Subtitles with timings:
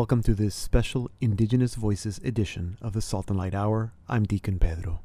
[0.00, 3.92] Welcome to this special Indigenous Voices edition of the Salt and Light Hour.
[4.08, 5.02] I'm Deacon Pedro.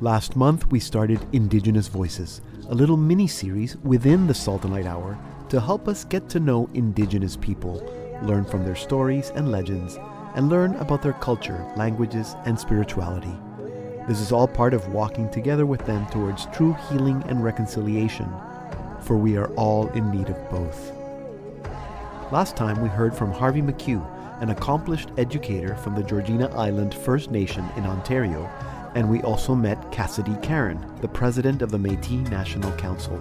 [0.00, 4.86] Last month, we started Indigenous Voices, a little mini series within the Salt and Light
[4.86, 5.18] Hour
[5.48, 9.98] to help us get to know Indigenous people, learn from their stories and legends,
[10.34, 13.34] and learn about their culture, languages, and spirituality.
[14.08, 18.28] This is all part of walking together with them towards true healing and reconciliation,
[19.00, 20.92] for we are all in need of both.
[22.32, 24.04] Last time we heard from Harvey McCue,
[24.40, 28.50] an accomplished educator from the Georgina Island First Nation in Ontario
[28.94, 33.18] and we also met Cassidy Caron, the president of the Métis National Council.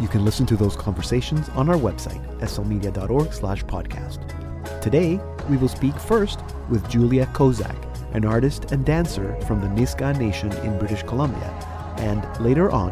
[0.00, 4.18] You can listen to those conversations on our website, slmedia.org slash podcast.
[4.80, 5.20] Today,
[5.50, 7.76] we will speak first with Julia Kozak,
[8.14, 11.50] an artist and dancer from the Nisga'a Nation in British Columbia,
[11.98, 12.90] and later on,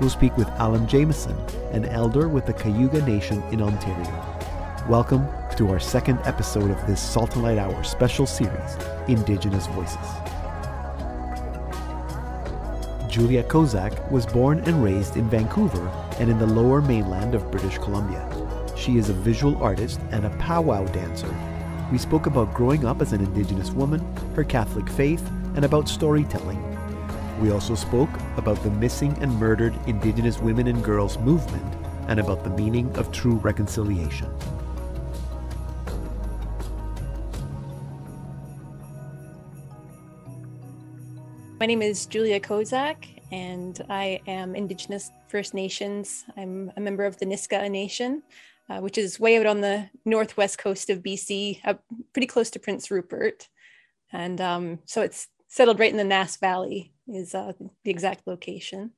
[0.00, 1.38] we'll speak with Alan Jameson,
[1.70, 4.36] an elder with the Cayuga Nation in Ontario.
[4.88, 9.96] Welcome to our second episode of this Salt and Light Hour special series, Indigenous Voices.
[13.08, 17.78] Julia Kozak was born and raised in Vancouver and in the lower mainland of British
[17.78, 18.28] Columbia.
[18.76, 21.34] She is a visual artist and a powwow dancer.
[21.90, 24.00] We spoke about growing up as an Indigenous woman,
[24.34, 26.62] her Catholic faith, and about storytelling.
[27.40, 31.74] We also spoke about the missing and murdered Indigenous women and girls movement
[32.08, 34.28] and about the meaning of true reconciliation.
[41.60, 46.24] My name is Julia Kozak, and I am Indigenous First Nations.
[46.36, 48.22] I'm a member of the Nisga'a Nation,
[48.70, 51.74] uh, which is way out on the northwest coast of BC, uh,
[52.12, 53.48] pretty close to Prince Rupert.
[54.12, 57.52] And um, so it's settled right in the Nass Valley, is uh,
[57.84, 58.92] the exact location.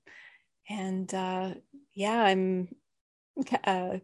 [0.69, 1.55] And uh,
[1.95, 2.69] yeah, I'm
[3.65, 3.99] a uh,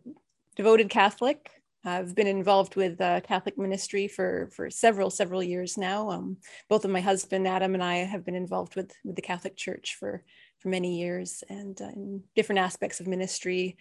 [0.57, 1.51] devoted Catholic.
[1.87, 6.11] I've been involved with uh, Catholic ministry for for several several years now.
[6.11, 6.39] Um,
[6.69, 9.97] both of my husband Adam and I have been involved with with the Catholic Church
[9.99, 10.25] for
[10.59, 13.77] for many years and uh, in different aspects of ministry.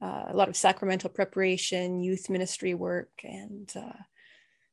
[0.00, 3.98] Uh, a lot of sacramental preparation, youth ministry work, and uh,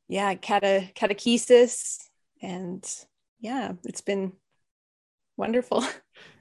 [0.08, 1.98] yeah, cate- catechesis,
[2.42, 2.90] and
[3.42, 4.32] yeah, it's been
[5.36, 5.84] wonderful.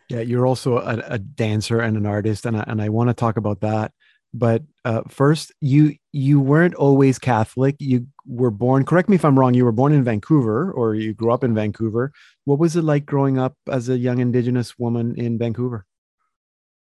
[0.08, 3.14] Yeah, you're also a, a dancer and an artist, and I, and I want to
[3.14, 3.90] talk about that
[4.38, 7.76] but uh, first you you weren't always catholic.
[7.78, 11.14] You were born correct me if i'm wrong you were born in vancouver or you
[11.14, 12.12] grew up in vancouver.
[12.44, 15.86] What was it like growing up as a young indigenous woman in vancouver?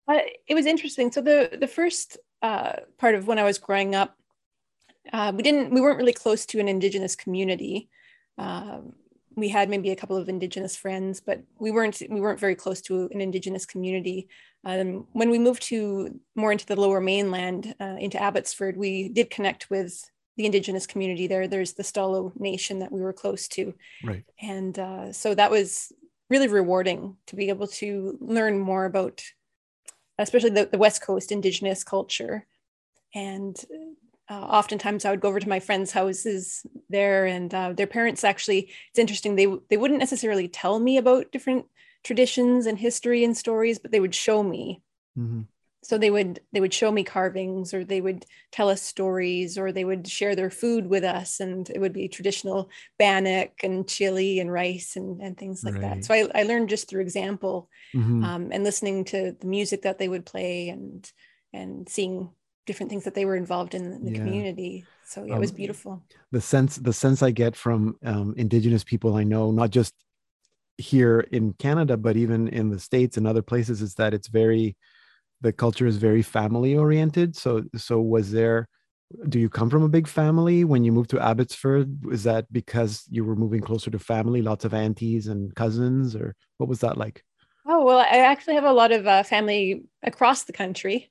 [0.08, 1.12] Uh, it was interesting.
[1.12, 4.18] So the the first uh, part of when i was growing up
[5.12, 7.90] uh, we didn't we weren't really close to an indigenous community.
[8.38, 8.94] Um,
[9.36, 12.82] we had maybe a couple of indigenous friends but we weren't we weren't very close
[12.82, 14.28] to an indigenous community
[14.66, 19.30] um, when we moved to more into the lower mainland uh, into abbotsford we did
[19.30, 23.74] connect with the indigenous community there there's the Stó:lō nation that we were close to
[24.04, 25.92] right and uh, so that was
[26.30, 29.24] really rewarding to be able to learn more about
[30.18, 32.46] especially the, the west coast indigenous culture
[33.14, 33.66] and
[34.30, 38.24] uh, oftentimes I would go over to my friends' houses there, and uh, their parents
[38.24, 38.70] actually.
[38.90, 39.36] It's interesting.
[39.36, 41.66] They they wouldn't necessarily tell me about different
[42.04, 44.82] traditions and history and stories, but they would show me.
[45.18, 45.42] Mm-hmm.
[45.84, 49.72] So they would they would show me carvings, or they would tell us stories, or
[49.72, 54.40] they would share their food with us, and it would be traditional bannock and chili
[54.40, 55.82] and rice and, and things like right.
[55.82, 56.06] that.
[56.06, 58.24] So I, I learned just through example, mm-hmm.
[58.24, 61.12] um, and listening to the music that they would play, and
[61.52, 62.30] and seeing
[62.66, 64.18] different things that they were involved in, in the yeah.
[64.18, 67.98] community so yeah, um, it was um, beautiful the sense the sense i get from
[68.06, 69.94] um, indigenous people i know not just
[70.78, 74.76] here in canada but even in the states and other places is that it's very
[75.42, 78.68] the culture is very family oriented so so was there
[79.30, 83.04] do you come from a big family when you moved to abbotsford is that because
[83.10, 86.98] you were moving closer to family lots of aunties and cousins or what was that
[86.98, 87.24] like
[87.66, 91.10] Oh, well, I actually have a lot of uh, family across the country.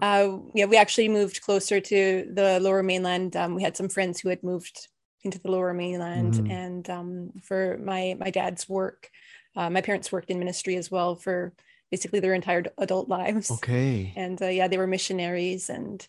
[0.00, 3.36] Uh, yeah, we actually moved closer to the lower mainland.
[3.36, 4.88] Um, we had some friends who had moved
[5.24, 6.34] into the lower mainland.
[6.34, 6.50] Mm.
[6.50, 9.10] And um, for my, my dad's work,
[9.56, 11.52] uh, my parents worked in ministry as well for
[11.90, 13.50] basically their entire adult lives.
[13.50, 14.12] Okay.
[14.16, 15.70] And uh, yeah, they were missionaries.
[15.70, 16.06] And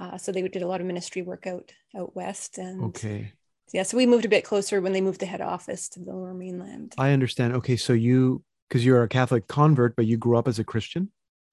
[0.00, 2.58] uh, so they did a lot of ministry work out, out west.
[2.58, 3.32] And okay.
[3.72, 6.12] Yeah, so we moved a bit closer when they moved the head office to the
[6.12, 6.94] lower mainland.
[6.98, 7.54] I understand.
[7.54, 11.10] Okay, so you because you're a Catholic convert, but you grew up as a Christian?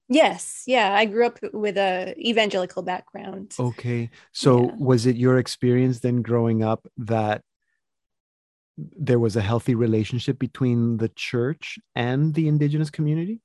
[0.08, 3.54] Yes, yeah, I grew up with a evangelical background.
[3.58, 4.10] Okay.
[4.32, 4.76] So Yeah.
[4.78, 7.42] was it your experience then growing up that
[8.76, 13.40] there was a healthy relationship between the church and the indigenous community?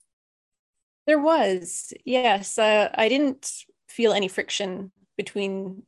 [1.05, 2.57] There was, yes.
[2.57, 3.51] Uh, I didn't
[3.87, 5.83] feel any friction between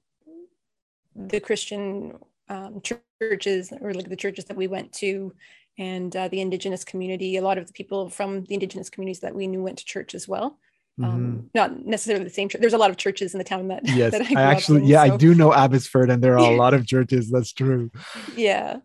[1.16, 2.18] the Christian
[2.50, 5.34] um, churches or like the churches that we went to
[5.78, 7.38] and uh, the indigenous community.
[7.38, 10.14] A lot of the people from the indigenous communities that we knew went to church
[10.16, 10.58] as well.
[11.02, 12.62] Um, Not necessarily the same church.
[12.62, 13.98] There's a lot of churches in the town that, Mm-hmm.
[14.04, 16.56] Yes, that I, I, actually, in, yeah, I do know Abbotsford, and there are a
[16.64, 17.32] lot of churches.
[17.32, 17.90] That's true.
[18.36, 18.78] yeah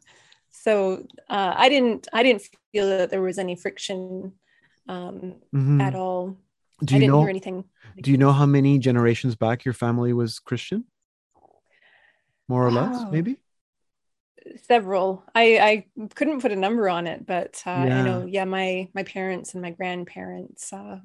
[0.50, 2.42] so uh, i didn't i didn't
[2.72, 4.32] feel that there was any friction
[4.88, 5.80] um, Mhm.
[5.80, 6.36] at all
[6.84, 7.20] Do i you didn't know?
[7.20, 7.64] hear anything
[8.00, 10.84] Do you know how many generations back your family was Christian?
[12.48, 13.10] More or less, Wow.
[13.10, 13.36] maybe.
[14.66, 15.58] Several i
[15.98, 17.98] i couldn't put a number on it but uh, Yeah.
[17.98, 20.98] i know yeah my my parents and my grandparents uh,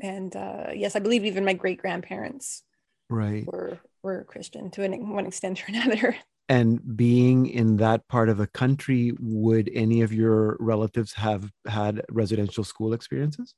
[0.00, 2.62] and uh, yes i believe even my great grandparents
[3.10, 3.46] Right.
[3.46, 6.16] were were christian to an, one extent or another
[6.48, 12.04] And being in that part of the country, would any of your relatives have had
[12.10, 13.54] residential school experiences?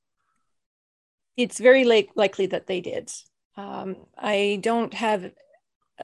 [1.37, 3.11] it's very like, likely that they did.
[3.57, 5.31] Um, I don't have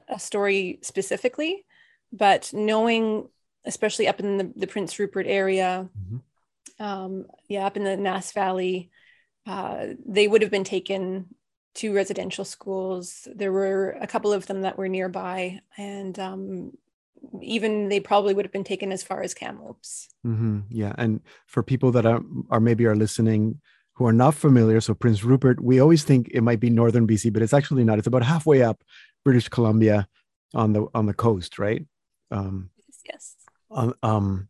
[0.07, 1.65] a story specifically,
[2.11, 3.27] but knowing,
[3.65, 6.21] especially up in the, the Prince Rupert area, Mhm.
[6.79, 8.89] um, yeah, up in the Nass Valley,
[9.45, 11.35] uh, they would have been taken
[11.75, 13.27] to residential schools.
[13.33, 16.71] There were a couple of them that were nearby, and um,
[17.41, 20.09] even they probably would have been taken as far as Kamloops.
[20.23, 23.61] hmm Yeah, and for people that are, are maybe are listening
[23.93, 27.31] who are not familiar, so Prince Rupert, we always think it might be northern BC,
[27.31, 27.99] but it's actually not.
[27.99, 28.83] It's about halfway up
[29.23, 30.07] British Columbia
[30.53, 31.85] on the on the coast, right?
[32.31, 32.69] Um,
[33.05, 33.35] Yes.
[33.71, 34.49] um, um,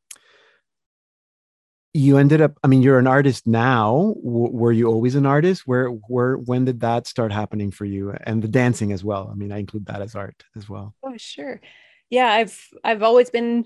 [1.94, 2.58] you ended up.
[2.64, 4.14] I mean, you're an artist now.
[4.24, 5.64] W- were you always an artist?
[5.68, 8.14] Where where when did that start happening for you?
[8.24, 9.30] And the dancing as well.
[9.30, 10.96] I mean, I include that as art as well.
[11.04, 11.60] Oh, sure.
[12.10, 13.66] Yeah, I've I've always been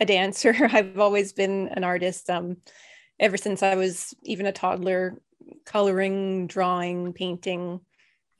[0.00, 0.54] a dancer.
[0.72, 2.30] I've always been an artist.
[2.30, 2.58] Um,
[3.18, 5.20] ever since I was even a toddler,
[5.66, 7.80] coloring, drawing, painting.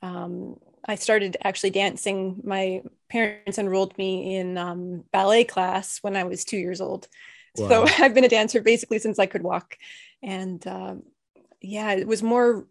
[0.01, 2.41] Um, I started actually dancing.
[2.43, 7.07] My parents enrolled me in um, ballet class when I was two years old.
[7.55, 9.77] So I've been a dancer basically since I could walk.
[10.21, 11.03] And um,
[11.61, 12.67] yeah, it was more,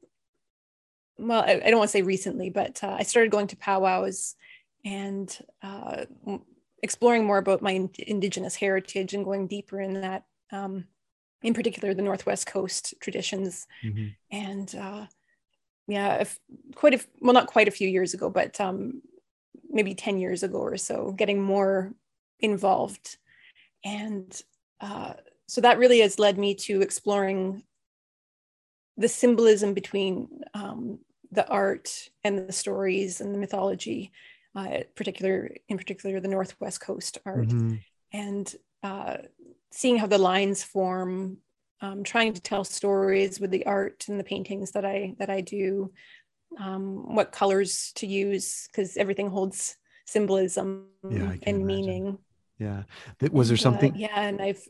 [1.19, 4.35] well, I, I don't want to say recently, but uh, I started going to powwows
[4.85, 6.05] and uh,
[6.83, 10.85] exploring more about my in- Indigenous heritage and going deeper in that, um,
[11.43, 13.67] in particular, the Northwest Coast traditions.
[13.85, 14.15] Mhm.
[14.31, 15.07] And uh,
[15.89, 16.39] yeah, if,
[16.75, 19.03] quite a well, not quite a few years ago, but um,
[19.69, 21.93] maybe 10 years ago or so, getting more
[22.41, 23.17] involved.
[23.85, 24.43] And
[24.81, 25.15] uh,
[25.47, 27.63] so that really has led me to exploring
[28.97, 30.99] the symbolism between um,
[31.31, 34.11] the art and the stories and the mythology,
[34.55, 37.81] uh, particular in particular the Northwest Coast art, Mhm.
[38.13, 39.19] and uh,
[39.71, 41.39] seeing how the lines form,
[41.81, 45.41] um, trying to tell stories with the art and the paintings that I that I
[45.41, 45.93] do,
[46.59, 49.77] um, what colors to use because everything holds
[50.07, 51.67] symbolism Yeah, and imagine.
[51.67, 52.19] meaning.
[52.59, 52.85] Yeah.
[53.31, 53.95] Was there uh, something?
[53.95, 54.63] yeah, and I've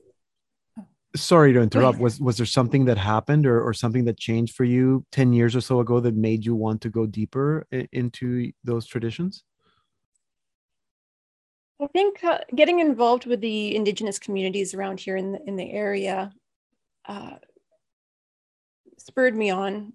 [1.15, 4.65] sorry to interrupt was was there something that happened or, or something that changed for
[4.65, 8.87] you 10 years or so ago that made you want to go deeper into those
[8.87, 9.43] traditions
[11.81, 15.71] I think uh, getting involved with the indigenous communities around here in the, in the
[15.71, 16.33] area
[17.07, 17.37] uh,
[18.99, 19.93] spurred me on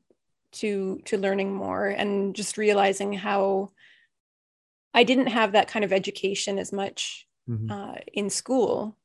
[0.53, 3.71] to to learning more and just realizing how
[4.93, 7.71] I didn't have that kind of education as much Mhm.
[7.71, 8.97] uh, in school.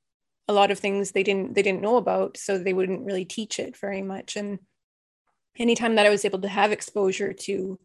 [0.49, 3.59] A lot of things they didn't they didn't know about, so they wouldn't really teach
[3.59, 4.37] it very much.
[4.37, 4.59] And
[5.59, 7.79] anytime that I was able to have exposure to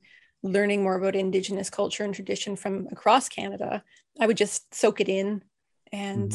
[0.44, 3.84] learning more about Indigenous culture and tradition from across Canada,
[4.20, 5.44] I would just soak it in,
[5.92, 6.34] and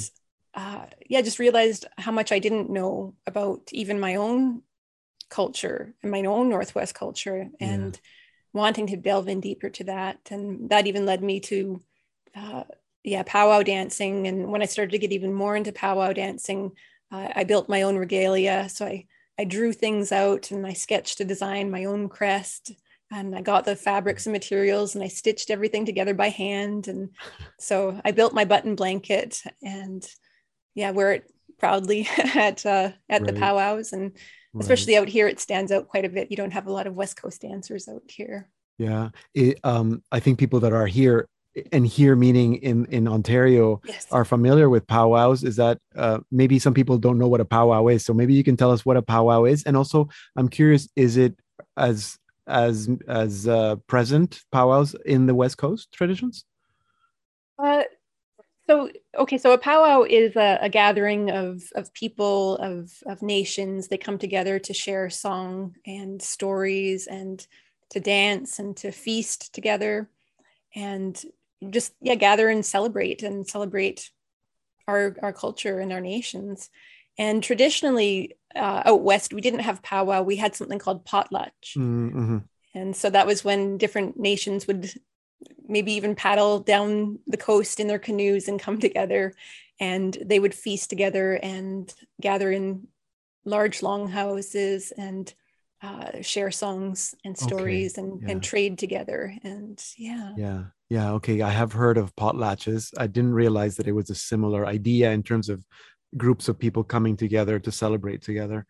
[0.57, 4.63] uh, yeah, just realized how much I didn't know about even my own
[5.29, 7.69] culture and my own Northwest culture, Yeah.
[7.69, 8.01] and
[8.53, 11.81] wanting to delve in deeper to that, and that even led me to.
[12.35, 12.65] Uh,
[13.05, 14.27] yeah, powwow dancing.
[14.27, 16.73] And when I started to get even more into powwow dancing,
[17.13, 18.69] uh, I built my own regalia.
[18.69, 19.07] So I,
[19.39, 22.73] I drew things out and I sketched to design my own crest.
[23.13, 26.89] And I got the fabrics and materials and I stitched everything together by hand.
[26.89, 27.11] And
[27.61, 30.05] so I built my button blanket and
[30.77, 31.25] yeah, wear it
[31.59, 32.07] proudly
[32.37, 33.93] at uh, at the powwows.
[33.93, 34.13] And
[34.55, 34.63] Right.
[34.63, 36.31] especially out here, it stands out quite a bit.
[36.31, 38.49] You don't have a lot of West Coast dancers out here.
[38.79, 41.19] yeah it, um i think people that are here
[41.73, 44.07] and here meaning in in ontario Yes.
[44.13, 47.89] are familiar with powwows is that uh, maybe some people don't know what a powwow
[47.95, 49.99] is so maybe you can tell us what a powwow is and also
[50.39, 51.33] i'm curious is it
[51.89, 52.89] as as
[53.23, 56.45] as uh, present powwows in the West Coast traditions?
[57.59, 57.83] Uh,
[58.69, 63.89] so okay, so a powwow is a, a, gathering of of people of of nations.
[63.89, 67.45] They come together to share song and stories and
[67.91, 70.09] to dance and to feast together
[70.75, 71.21] and
[71.71, 74.11] just yeah gather and celebrate and celebrate
[74.89, 76.69] our our culture and our nations.
[77.19, 80.23] And traditionally, uh, out west, we didn't have powwow.
[80.23, 81.77] We had something called potlatch.
[81.77, 82.39] Mm-hmm.
[82.75, 84.93] And so that was when different nations would
[85.69, 89.35] maybe even paddle down the coast in their canoes and come together.
[89.79, 92.89] And they would feast together and gather in
[93.45, 95.33] large longhouses and
[95.83, 98.07] uh, share songs and stories okay.
[98.07, 98.31] and, yeah.
[98.31, 99.35] and trade together.
[99.43, 100.33] And yeah.
[100.37, 100.63] Yeah.
[100.89, 101.13] Yeah.
[101.13, 101.43] Okay.
[101.43, 102.93] I have heard of potlatches.
[102.97, 105.65] I didn't realize that it was a similar idea in terms of
[106.17, 108.67] groups of people coming together to celebrate together.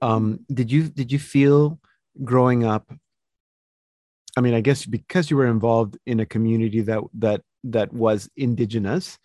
[0.00, 0.54] Um, mm-hmm.
[0.54, 1.78] did you did you feel
[2.24, 2.92] growing up
[4.36, 8.28] i mean i guess because you were involved in a community that that that was
[8.36, 9.18] indigenous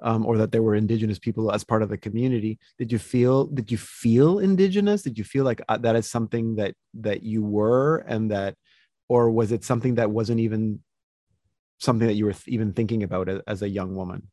[0.00, 3.46] um, or that there were indigenous people as part of the community did you feel
[3.46, 7.42] did you feel indigenous did you feel like uh, that is something that that you
[7.42, 8.54] were and that
[9.08, 10.80] or was it something that wasn't even
[11.78, 14.28] something that you were even thinking about as a young woman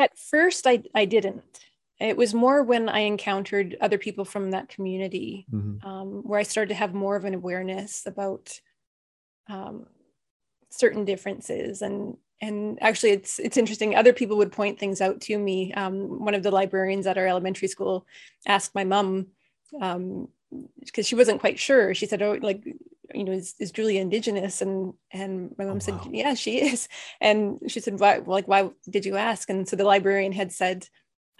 [0.00, 1.60] at first, I, I didn't.
[2.00, 5.86] It was more when I encountered other people from that community mm-hmm.
[5.86, 8.58] um, where I started to have more of an awareness about
[9.48, 9.86] um,
[10.70, 15.36] certain differences and and actually it's it's interesting other people would point things out to
[15.36, 18.06] me um, one of the librarians at our elementary school
[18.46, 19.26] asked my mom
[19.72, 20.28] because um,
[21.02, 22.64] she wasn't quite sure she said oh like
[23.14, 24.62] you know, is, is Julia indigenous?
[24.62, 26.08] And and my mom oh, said, wow.
[26.10, 26.88] yeah, she is.
[27.20, 29.50] And she said, why, like, why did you ask?
[29.50, 30.88] And so the librarian had said,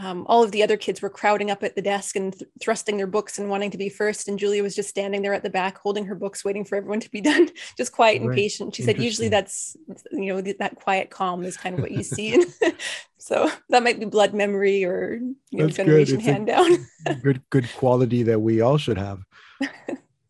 [0.03, 2.97] um, all of the other kids were crowding up at the desk and th- thrusting
[2.97, 4.29] their books and wanting to be first.
[4.29, 7.01] And Julia was just standing there at the back, holding her books, waiting for everyone
[7.01, 8.75] to be done, just quiet and patient.
[8.75, 9.77] She said, usually that's,
[10.11, 12.43] you know, that quiet calm is kind of what you see.
[13.19, 16.87] so that might be blood memory or you know, generation hand down.
[17.23, 19.23] good, good quality that we all should have.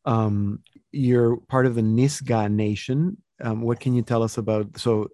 [0.05, 3.19] Um, you're part of the Nisga'a Nation.
[3.41, 4.79] Um, what can you tell us about?
[4.79, 5.09] So,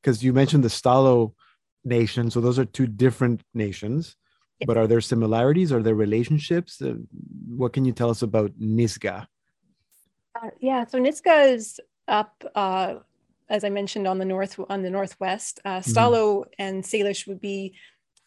[0.00, 1.32] because you mentioned the Stó:lō
[1.84, 4.16] Nation, so those are two different nations.
[4.66, 5.72] But are there similarities?
[5.72, 6.82] Are there relationships?
[6.82, 6.96] Uh,
[7.48, 9.26] what can you tell us about Nisga'a?
[10.34, 12.96] Uh, yeah, so Nisga'a is up, uh,
[13.48, 15.60] as I mentioned, on the north on the northwest.
[15.64, 15.80] Uh.
[15.80, 16.50] Stó:lō mm-hmm.
[16.58, 17.74] and Salish would be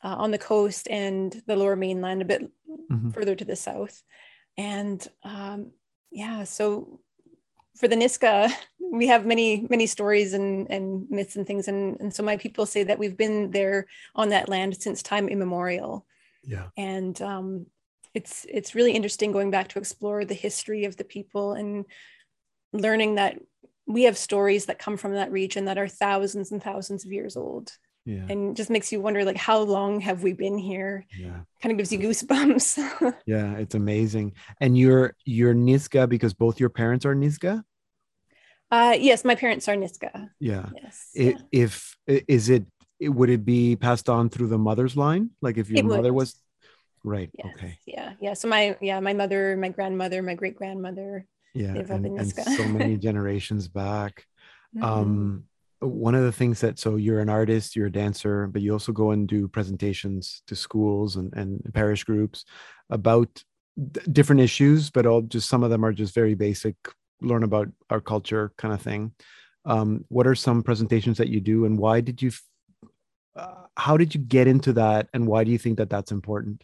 [0.03, 2.41] uh, on the coast and the lower mainland, a bit
[2.91, 3.11] mm-hmm.
[3.11, 4.01] further to the south.
[4.57, 5.71] And um,
[6.11, 6.99] yeah, so
[7.77, 8.51] for the Nisga'a,
[8.91, 11.67] we have many, many stories and, and myths and things.
[11.67, 15.27] And, and so my people say that we've been there on that land since time
[15.27, 16.05] immemorial.
[16.43, 16.67] Yeah.
[16.77, 17.65] And um,
[18.13, 21.85] it's it's really interesting going back to explore the history of the people and
[22.71, 23.39] learning that
[23.85, 27.35] we have stories that come from that region that are thousands and thousands of years
[27.35, 27.71] old
[28.05, 28.25] yeah.
[28.29, 31.05] and just makes you wonder like how long have we been here?
[31.17, 31.41] Yeah.
[31.61, 33.13] Kind of gives you goosebumps.
[33.25, 34.33] Yeah it's amazing.
[34.59, 37.63] And you're you're nisga'a because both your parents are nisga'a
[38.71, 40.69] uh yes my parents are nisga'a yeah.
[40.75, 41.09] Yes.
[41.15, 41.63] It, yeah.
[41.63, 42.65] if is it
[43.01, 45.31] would it be passed on through the mother's line?
[45.41, 46.13] Like if your it mother would.
[46.13, 46.35] was
[47.03, 47.47] right yes.
[47.55, 47.77] okay.
[47.85, 48.33] Yeah yeah.
[48.33, 52.97] So my yeah my mother my grandmother my great grandmother yeah and, and so many
[53.07, 54.25] generations back.
[54.75, 54.83] Mm-hmm.
[54.83, 55.43] um
[55.87, 58.91] one of the things that so you're an artist you're a dancer but you also
[58.91, 62.45] go and do presentations to schools and, and parish groups
[62.89, 63.43] about
[63.91, 66.75] d- different issues but all just some of them are just very basic
[67.23, 69.11] learn about our culture kind of thing.
[69.65, 72.31] Um, what are some presentations that you do and why did you
[73.35, 76.63] uh, how did you get into that and why do you think that that's important?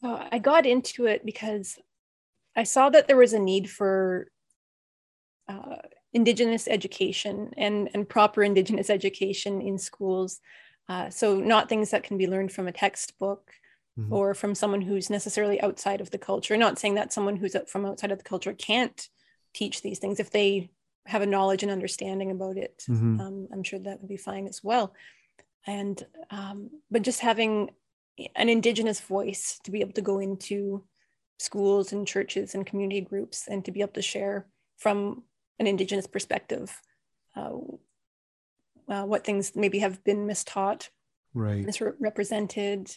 [0.00, 1.78] Well, i got into it because
[2.56, 4.28] i saw that there was a need for
[5.48, 5.76] uh,
[6.14, 10.40] indigenous education and, and proper indigenous education in schools.
[10.88, 13.52] Uh, so not things that can be learned from a textbook
[13.98, 14.12] mm-hmm.
[14.12, 16.56] or from someone who's necessarily outside of the culture.
[16.56, 19.08] Not saying that someone who's from outside of the culture can't
[19.52, 20.70] teach these things if they
[21.06, 22.84] have a knowledge and understanding about it.
[22.88, 23.20] Mm-hmm.
[23.20, 24.94] Um, I'm sure that would be fine as well.
[25.66, 27.70] And um, but just having
[28.36, 30.84] an indigenous voice to be able to go into
[31.38, 34.46] schools and churches and community groups and to be able to share
[34.78, 35.24] from
[35.58, 36.80] an indigenous perspective
[37.36, 37.50] uh,
[38.88, 40.88] uh, what things maybe have been mistaught
[41.32, 41.64] right.
[41.64, 42.90] misrepresented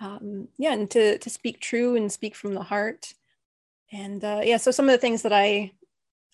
[0.00, 3.14] um, yeah and to to speak true and speak from the heart.
[3.92, 5.72] And uh, yeah so some of the things that i,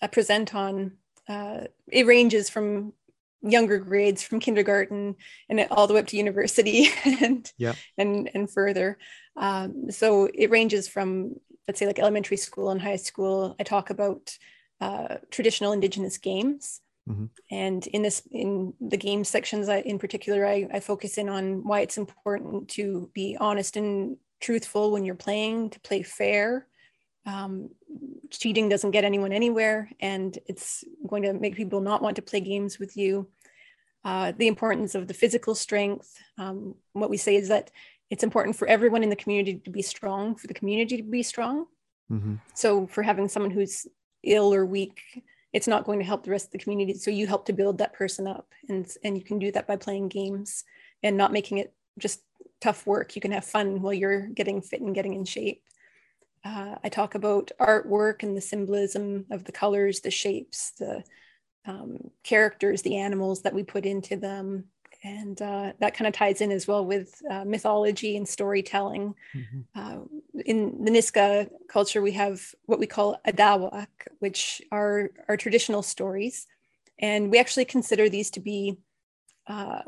[0.01, 0.93] I present on
[1.27, 2.93] uh, it ranges from
[3.43, 5.15] younger grades from kindergarten
[5.49, 7.73] and all the way up to university and yeah.
[7.97, 8.97] and and further.
[9.35, 11.35] Um, so it ranges from
[11.67, 14.37] let's say like elementary school and high school, I talk about
[14.81, 16.81] uh, traditional Indigenous games.
[17.07, 17.25] Mm-hmm.
[17.49, 21.63] And in this, in the game sections, I, in particular, I, I focus in on
[21.63, 26.67] why it's important to be honest and truthful when you're playing, to play fair.
[27.25, 27.69] Um,
[28.31, 32.39] cheating doesn't get anyone anywhere, and it's going to make people not want to play
[32.39, 33.27] games with you.
[34.03, 36.15] Uh, the importance of the physical strength.
[36.39, 37.69] Um, what we say is that
[38.09, 41.21] it's important for everyone in the community to be strong, for the community to be
[41.21, 41.67] strong.
[42.11, 42.35] Mm-hmm.
[42.55, 43.85] So, for having someone who's
[44.23, 45.23] ill or weak,
[45.53, 46.93] it's not going to help the rest of the community.
[46.93, 49.75] So, you help to build that person up, and and you can do that by
[49.75, 50.63] playing games
[51.03, 52.21] and not making it just
[52.61, 53.15] tough work.
[53.15, 55.63] You can have fun while you're getting fit and getting in shape.
[56.43, 61.03] Uh, I talk about artwork and the symbolism of the colors, the shapes, the
[61.65, 64.65] um, characters, the animals that we put into them.
[65.03, 69.15] And uh, that kind of ties in as well with uh, mythology and storytelling.
[69.33, 69.59] Mm-hmm.
[69.75, 69.97] Uh,
[70.45, 73.87] in the Nisga'a culture, we have what we call adaawak,
[74.19, 76.45] which are, are traditional stories.
[76.99, 78.77] And we actually consider these to be
[79.47, 79.81] uh,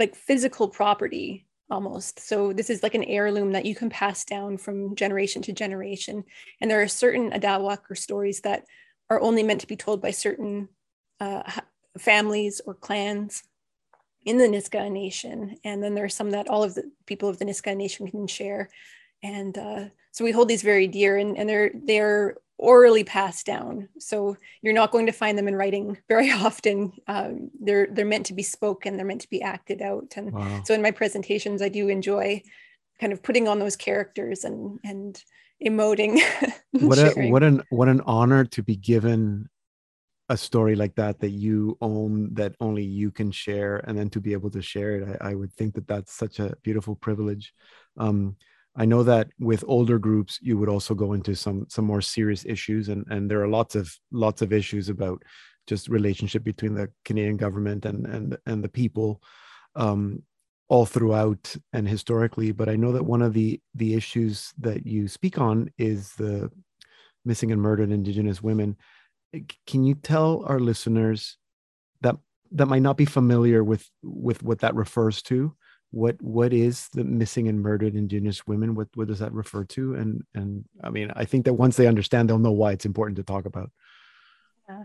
[0.00, 2.20] like physical property almost.
[2.20, 6.24] So this is like an heirloom that you can pass down from generation to generation.
[6.60, 8.64] And there are certain adaawak or stories that
[9.10, 10.68] are only meant to be told by certain
[11.20, 11.50] uh,
[11.98, 13.44] families or clans
[14.26, 15.56] in the Nisga'a Nation.
[15.64, 18.26] And then there are some that all of the people of the Nisga'a Nation can
[18.26, 18.68] share.
[19.22, 23.88] And uh, so we hold these very dear and, and they're, they're orally passed down.
[23.98, 26.92] So you're not going to find them in writing very often.
[27.06, 30.14] Um, they're, they're meant to be spoken, they're meant to be acted out.
[30.16, 30.62] And wow.
[30.64, 32.42] so in my presentations, I do enjoy
[33.00, 35.22] kind of putting on those characters and, and
[35.64, 36.20] emoting.
[36.72, 39.48] what a what an what an honor to be given
[40.28, 44.20] a story like that that you own that only you can share and then to
[44.20, 47.52] be able to share it i, I would think that that's such a beautiful privilege.
[47.96, 48.36] Um,
[48.76, 52.44] i know that with older groups you would also go into some some more serious
[52.44, 55.22] issues and and there are lots of lots of issues about
[55.66, 59.22] just relationship between the canadian government and and and the people
[59.74, 60.22] um,
[60.68, 65.06] all throughout and historically but i know that one of the the issues that you
[65.06, 66.50] speak on is the
[67.24, 68.76] missing and murdered indigenous women
[69.66, 71.36] can you tell our listeners
[72.02, 72.16] that
[72.52, 75.54] that might not be familiar with with what that refers to?
[75.90, 78.74] What what is the missing and murdered indigenous women?
[78.74, 79.94] What what does that refer to?
[79.94, 83.16] And and i mean i think that once they understand they'll know why it's important
[83.16, 83.70] to talk about.
[84.68, 84.84] Yeah.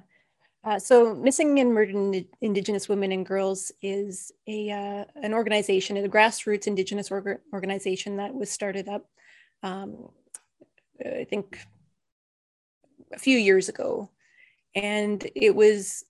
[0.64, 6.08] Uh, so, Missing and Murdered Indigenous Women and Girls is a uh, an organization, a
[6.08, 9.08] grassroots Indigenous org- organization that was started up,
[9.64, 10.10] um,
[11.04, 11.58] I think,
[13.12, 14.12] a few years ago,
[14.76, 16.04] and it was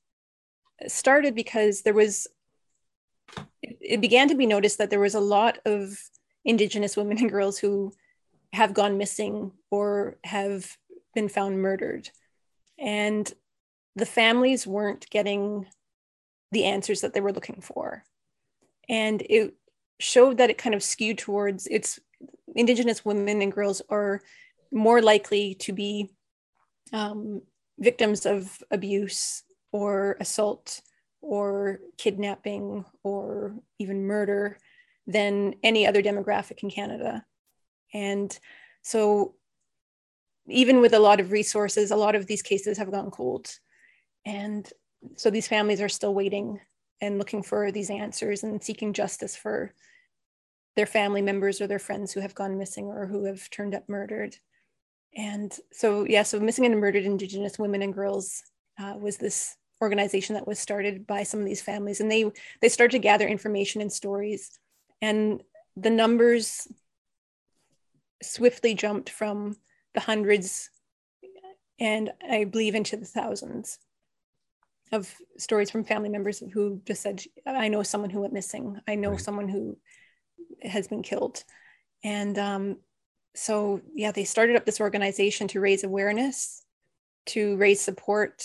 [0.87, 2.27] started because there was.
[3.61, 5.97] It began to be noticed that there was a lot of
[6.43, 7.93] Indigenous women and girls who
[8.53, 10.77] have gone missing or have
[11.13, 12.09] been found murdered,
[12.77, 13.31] and
[13.95, 15.67] the families weren't getting
[16.51, 18.03] the answers that they were looking for.
[18.89, 19.53] And it
[19.99, 21.99] showed that it kind of skewed towards its
[22.55, 24.21] Indigenous women and girls are
[24.71, 26.09] more likely to be
[26.91, 27.41] um,
[27.79, 30.81] victims of abuse or assault
[31.21, 34.57] or kidnapping or even murder
[35.07, 37.25] than any other demographic in Canada.
[37.93, 38.37] And
[38.81, 39.35] so,
[40.47, 43.49] even with a lot of resources, a lot of these cases have gone cold.
[44.25, 44.67] And
[45.15, 46.59] so these families are still waiting
[46.99, 49.73] and looking for these answers and seeking justice for
[50.75, 53.87] their family members or their friends who have gone missing or who have turned up
[53.89, 54.35] murdered.
[55.15, 58.43] And so, yeah, so Missing and Murdered Indigenous Women and Girls
[58.79, 62.69] uh, was this organization that was started by some of these families, and they they
[62.69, 64.59] started to gather information and stories,
[65.01, 65.41] and
[65.75, 66.67] the numbers
[68.21, 69.57] swiftly jumped from
[69.93, 70.69] the hundreds,
[71.79, 73.79] and I believe into the thousands
[74.91, 78.79] of stories from family members who just said, I know someone who went missing.
[78.87, 79.21] I know right.
[79.21, 79.77] someone who
[80.61, 81.43] has been killed.
[82.03, 82.77] And um,
[83.33, 86.63] so, yeah, they started up this organization to raise awareness,
[87.27, 88.43] to raise support,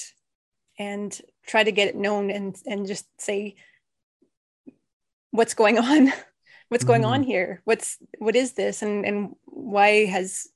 [0.78, 3.56] and try to get it known and, and just say,
[5.30, 6.12] what's going on?
[6.68, 7.12] what's going mm-hmm.
[7.12, 7.60] on here?
[7.64, 8.82] What's what is this?
[8.82, 10.48] And and why has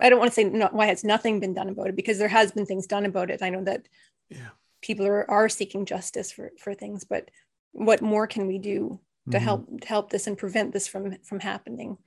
[0.00, 2.28] I don't want to say no, why has nothing been done about it because there
[2.28, 3.42] has been things done about it.
[3.42, 3.86] I know that
[4.28, 4.48] yeah.
[4.80, 7.30] people are, are seeking justice for, for things, but
[7.72, 9.44] what more can we do to mm-hmm.
[9.44, 11.98] help to help this and prevent this from from happening?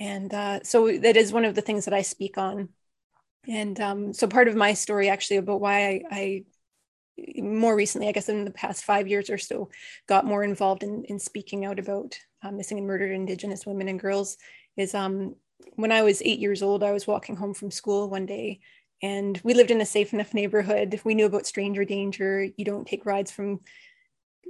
[0.00, 2.70] And uh, so that is one of the things that I speak on.
[3.46, 6.44] And um, so part of my story actually about why I, I
[7.36, 9.68] more recently, I guess in the past five years or so,
[10.08, 14.00] got more involved in, in speaking out about uh, missing and murdered Indigenous women and
[14.00, 14.38] girls
[14.76, 15.36] is um,
[15.76, 18.60] when I was eight years old, I was walking home from school one day
[19.02, 21.00] and we lived in a safe enough neighborhood.
[21.04, 22.46] We knew about stranger danger.
[22.56, 23.60] You don't take rides from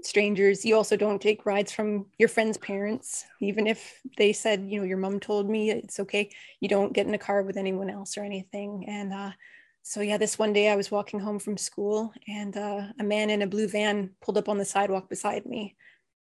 [0.03, 0.65] strangers.
[0.65, 4.87] You also don't take rides from your friends' parents, even if they said, you know,
[4.87, 6.31] your mom told me it's okay.
[6.61, 8.85] You don't get in a car with anyone else or anything.
[8.89, 9.33] And uh,
[9.83, 13.31] so, yeah, this one day I was walking home from school and uh, a man
[13.31, 15.77] in a blue van pulled up on the sidewalk beside me.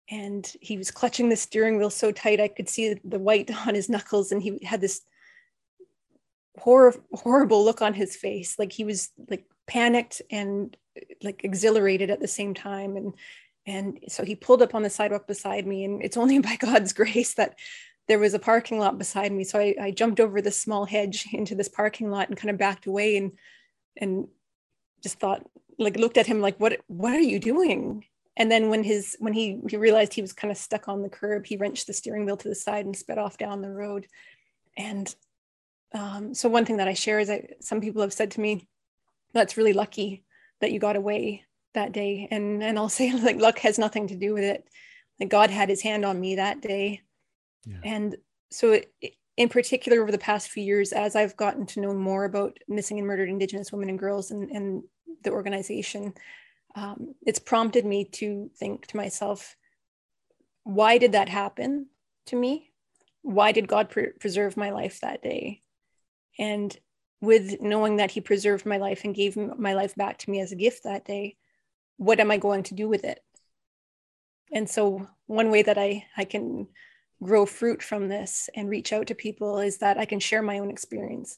[0.09, 3.75] And he was clutching the steering wheel so tight I could see the white on
[3.75, 4.31] his knuckles.
[4.31, 5.01] And he had this
[6.57, 8.59] horror, horrible look on his face.
[8.59, 10.75] Like he was like panicked and
[11.23, 12.97] like exhilarated at the same time.
[12.97, 13.13] And
[13.65, 15.83] and so he pulled up on the sidewalk beside me.
[15.83, 17.57] And it's only by God's grace that
[18.07, 19.43] there was a parking lot beside me.
[19.43, 22.57] So I, I jumped over this small hedge into this parking lot and kind of
[22.57, 23.31] backed away and
[23.97, 24.27] and
[25.03, 25.45] just thought
[25.77, 28.05] like looked at him like what what are you doing?
[28.37, 31.09] And then when his when he, he realized he was kind of stuck on the
[31.09, 34.07] curb, he wrenched the steering wheel to the side and sped off down the road.
[34.77, 35.13] And
[35.93, 38.67] um, so one thing that I share is that some people have said to me,
[39.33, 40.23] "That's really lucky
[40.61, 41.43] that you got away
[41.73, 44.67] that day," and and I'll say like luck has nothing to do with it.
[45.19, 47.01] Like God had His hand on me that day,
[47.65, 47.79] yeah.
[47.83, 48.15] and
[48.49, 48.91] so it,
[49.37, 52.99] in particular over the past few years, as I've gotten to know more about missing
[52.99, 54.83] and murdered Indigenous women and girls and, and
[55.23, 56.13] the organization,
[56.75, 59.55] um, it's prompted me to think to myself,
[60.63, 61.87] why did that happen
[62.27, 62.71] to me?
[63.21, 65.61] Why did God pre- preserve my life that day?
[66.37, 66.75] And
[67.21, 70.51] with knowing that he preserved my life and gave my life back to me as
[70.51, 71.37] a gift that day,
[71.97, 73.23] what am I going to do with it?
[74.51, 76.67] And so one way that I, I can
[77.23, 80.59] grow fruit from this and reach out to people is that I can share my
[80.59, 81.37] own experience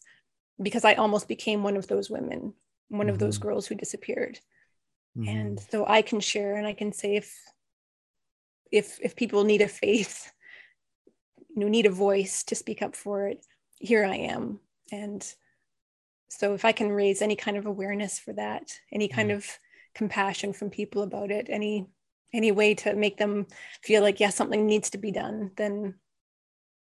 [0.61, 2.53] because I almost became one of those women,
[2.87, 3.09] one mm-hmm.
[3.09, 3.49] of those mm-hmm.
[3.49, 4.39] girls who disappeared.
[5.17, 5.29] Mm-hmm.
[5.29, 7.37] And so I can share and I can say if
[8.71, 10.31] if if people need a faith,
[11.49, 13.45] you know, need a voice to speak up for it,
[13.79, 14.59] here I am
[14.91, 15.23] and
[16.37, 19.35] so if i can raise any kind of awareness for that any kind mm.
[19.35, 19.45] of
[19.95, 21.87] compassion from people about it any
[22.33, 23.45] any way to make them
[23.83, 25.95] feel like yeah something needs to be done then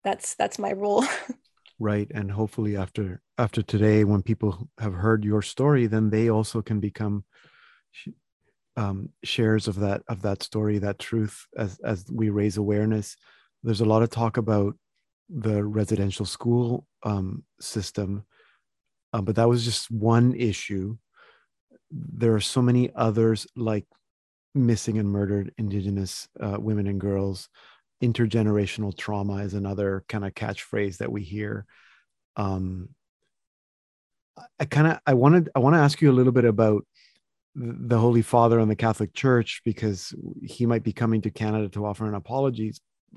[0.03, 1.03] that's that's my role
[1.79, 6.61] right and hopefully after after today when people have heard your story then they also
[6.61, 7.23] can become
[8.77, 13.15] um, shares of that of that story that truth as as we raise awareness
[13.63, 14.75] there's a lot of talk about
[15.29, 18.23] the residential school um, system,
[19.15, 20.97] uh, but that was just one issue.
[21.89, 23.85] There are so many others like
[24.53, 27.47] missing and murdered Indigenous uh, women and girls.
[28.03, 31.65] Intergenerational trauma is another kind of catchphrase that we hear.
[32.35, 32.89] Um,
[34.59, 36.85] I kind of I wanted I want to ask you a little bit about
[37.55, 41.85] the Holy Father and the Catholic Church because he might be coming to Canada to
[41.85, 42.73] offer an apology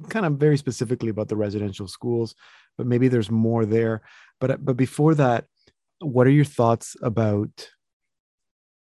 [0.08, 2.36] kind of very specifically about the residential schools,
[2.76, 4.02] but maybe there's more there.
[4.38, 5.46] But but before that,
[6.00, 7.70] what are your thoughts about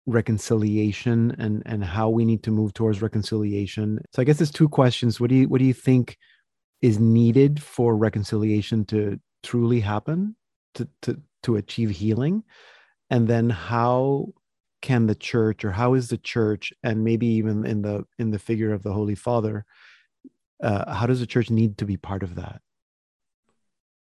[0.07, 3.99] reconciliation and and how we need to move towards reconciliation?
[4.13, 5.19] So I guess there's two questions.
[5.19, 6.17] What do you what do you think
[6.81, 10.35] is needed for reconciliation to truly happen
[10.75, 12.43] to to to achieve healing?
[13.09, 14.33] And then how
[14.81, 18.39] can the church or how is the church and maybe even in the in the
[18.39, 19.65] figure of the holy father
[20.61, 22.61] uh, how does the church need to be part of that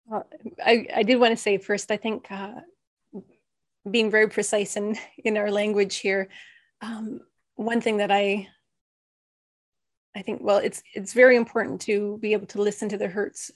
[0.07, 0.27] well,
[0.65, 2.61] I, I did want to say first i think uh,
[3.91, 6.29] being very precise in in our language here.
[6.81, 7.21] Um,
[7.57, 8.49] one thing that i
[10.17, 13.51] i think well it's it's very important to be able to listen to the hurts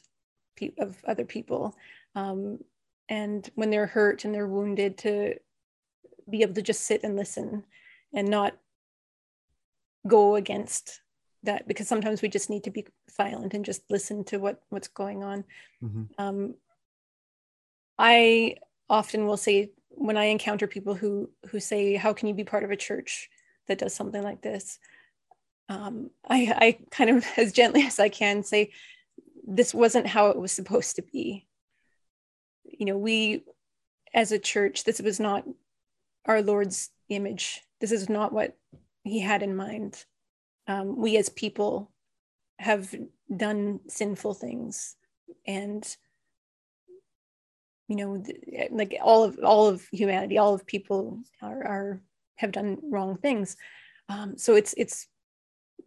[0.79, 1.75] of other people.
[2.15, 2.59] Um,
[3.09, 5.35] and when they're hurt and they're wounded to
[6.29, 7.65] be able to just sit and listen
[8.15, 8.57] and not
[10.07, 11.03] go against
[11.43, 14.89] that because sometimes we just need to be silent and just listen to what what's
[14.89, 15.45] going on.
[15.83, 16.05] Mm-hmm.
[16.19, 16.55] um,
[17.99, 18.57] i
[18.89, 22.65] often will say when i encounter people who who say how can you be part
[22.65, 23.29] of a church
[23.67, 24.79] that does something like this?
[25.69, 28.73] Um, I, I kind of as gently as i can say
[29.49, 31.47] this wasn't how it was supposed to be.
[32.65, 33.45] You know we
[34.15, 35.45] as a church this was not
[36.25, 37.63] our lord's image.
[37.81, 38.57] This is not what
[39.05, 40.05] he had in mind.
[40.67, 41.93] Um, we as people
[42.59, 42.93] have
[43.35, 44.97] done sinful things
[45.47, 45.97] and
[47.89, 48.23] you know
[48.71, 52.01] like all of all of humanity all of people are, are
[52.37, 53.57] have done wrong things
[54.09, 55.07] um, so it's it's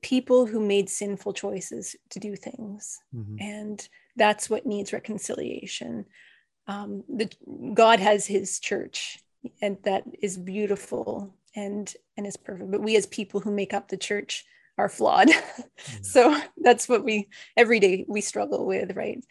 [0.01, 3.35] people who made sinful choices to do things mm-hmm.
[3.39, 6.05] and that's what needs reconciliation
[6.67, 7.29] um, the
[7.73, 9.19] god has his church
[9.61, 13.87] and that is beautiful and and is perfect but we as people who make up
[13.87, 14.45] the church
[14.79, 15.29] are flawed.
[16.01, 19.23] So that's what we every day we struggle with, right?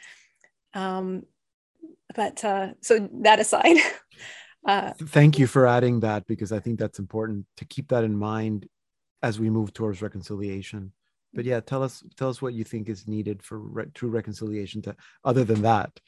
[0.72, 1.24] Um,
[2.14, 3.77] but uh, so that aside,
[4.66, 8.16] uh, thank you for adding that because I think that's important to keep that in
[8.16, 8.68] mind
[9.23, 10.92] as we move towards reconciliation.
[11.35, 14.81] But yeah, tell us tell us what you think is needed for re- true reconciliation
[14.83, 16.01] to other than that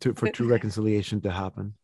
[0.00, 1.74] to for true reconciliation to happen.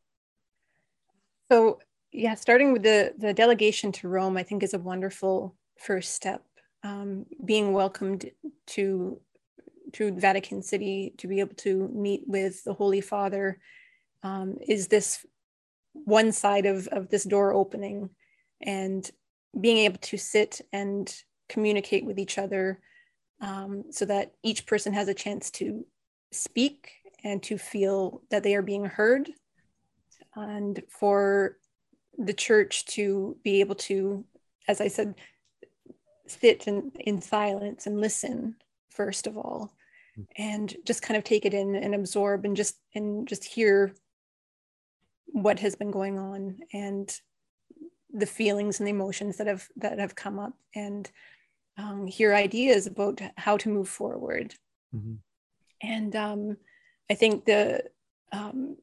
[1.50, 1.80] So
[2.12, 6.42] yeah, starting with the the delegation to Rome, I think is a wonderful first step.
[6.82, 8.30] Um, being welcomed
[8.68, 9.18] to
[9.94, 13.58] to Vatican City to be able to meet with the Holy Father
[14.22, 15.24] um, is this
[15.92, 18.10] one side of, of this door opening
[18.60, 19.10] and
[19.60, 21.14] being able to sit and
[21.48, 22.80] communicate with each other
[23.40, 25.84] um, so that each person has a chance to
[26.32, 29.30] speak and to feel that they are being heard.
[30.34, 31.58] And for
[32.18, 34.24] the church to be able to
[34.68, 35.14] as i said
[36.26, 38.56] sit in, in silence and listen
[38.90, 39.72] first of all
[40.36, 43.94] and just kind of take it in and absorb and just and just hear
[45.26, 47.20] what has been going on and
[48.12, 51.10] the feelings and the emotions that have that have come up and
[51.76, 54.54] um, hear ideas about how to move forward
[54.94, 55.14] mm-hmm.
[55.82, 56.56] and um,
[57.10, 57.82] i think the
[58.32, 58.76] um,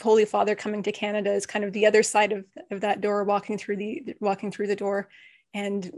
[0.00, 3.24] holy father coming to canada is kind of the other side of, of that door
[3.24, 5.08] walking through the walking through the door
[5.52, 5.92] and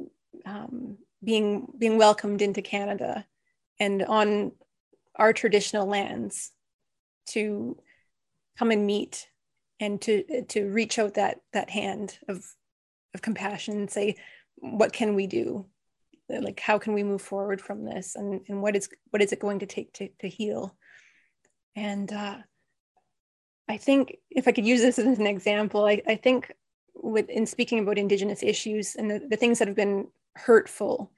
[0.46, 3.24] um, being being welcomed into canada
[3.78, 4.50] and on
[5.20, 6.50] our traditional lands
[7.28, 7.76] to
[8.58, 9.28] come and meet
[9.78, 12.44] and to to reach out that that hand of
[13.14, 14.16] of compassion and say
[14.56, 15.66] what can we do?
[16.28, 18.16] Like how can we move forward from this?
[18.16, 20.76] And and what is what is it going to take to, to heal?
[21.76, 22.38] And uh,
[23.70, 26.52] i think if i could use this as an example i, I think
[26.94, 31.12] with in speaking about indigenous issues and the, the things that have been hurtful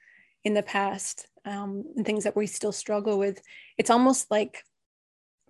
[0.44, 3.42] in the past um, and things that we still struggle with
[3.78, 4.64] it's almost like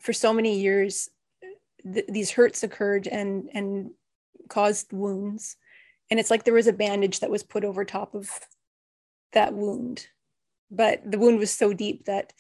[0.01, 1.11] for so many years
[1.85, 3.91] th- these hurts occurred and and
[4.49, 5.57] caused wounds.
[6.11, 8.29] And it's like there was a bandage that was put over top of
[9.33, 10.07] that wound
[10.73, 12.33] but the wound was so deep that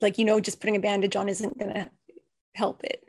[0.00, 1.90] like you know just putting a bandage on isn't going to
[2.54, 3.04] help it.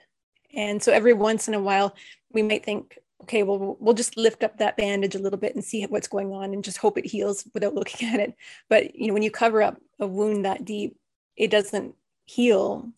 [0.54, 1.96] And so every once in a while
[2.32, 5.64] we might think okay, well, we'll just lift up that bandage a little bit and
[5.64, 8.36] see what's going on and just hope it heals without looking at it.
[8.70, 10.98] But, you know, when you cover up a wound that deep,
[11.36, 12.90] it doesn't heal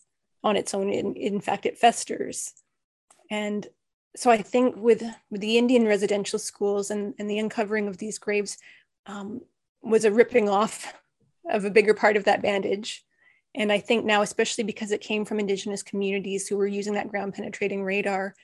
[0.44, 0.90] on its own.
[0.90, 2.52] In, in fact, it festers.
[3.30, 3.66] And
[4.16, 8.18] so I think with, with the Indian residential schools and, and the uncovering of these
[8.18, 8.58] graves
[9.06, 9.42] um,
[9.82, 10.94] was a ripping off
[11.48, 13.04] of a bigger part of that bandage.
[13.54, 17.08] And I think now, especially because it came from Indigenous communities who were using that
[17.08, 18.34] ground penetrating radar,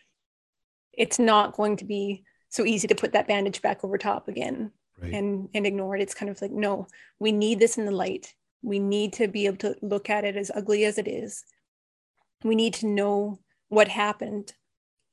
[0.96, 4.70] it's not going to be so easy to put that bandage back over top again
[5.00, 5.12] right.
[5.12, 6.02] and and ignore it.
[6.02, 6.86] It's kind of like no
[7.18, 8.34] we need this in the light.
[8.62, 11.44] We need to be able to look at it as ugly as it is.
[12.42, 14.52] We need to know what happened.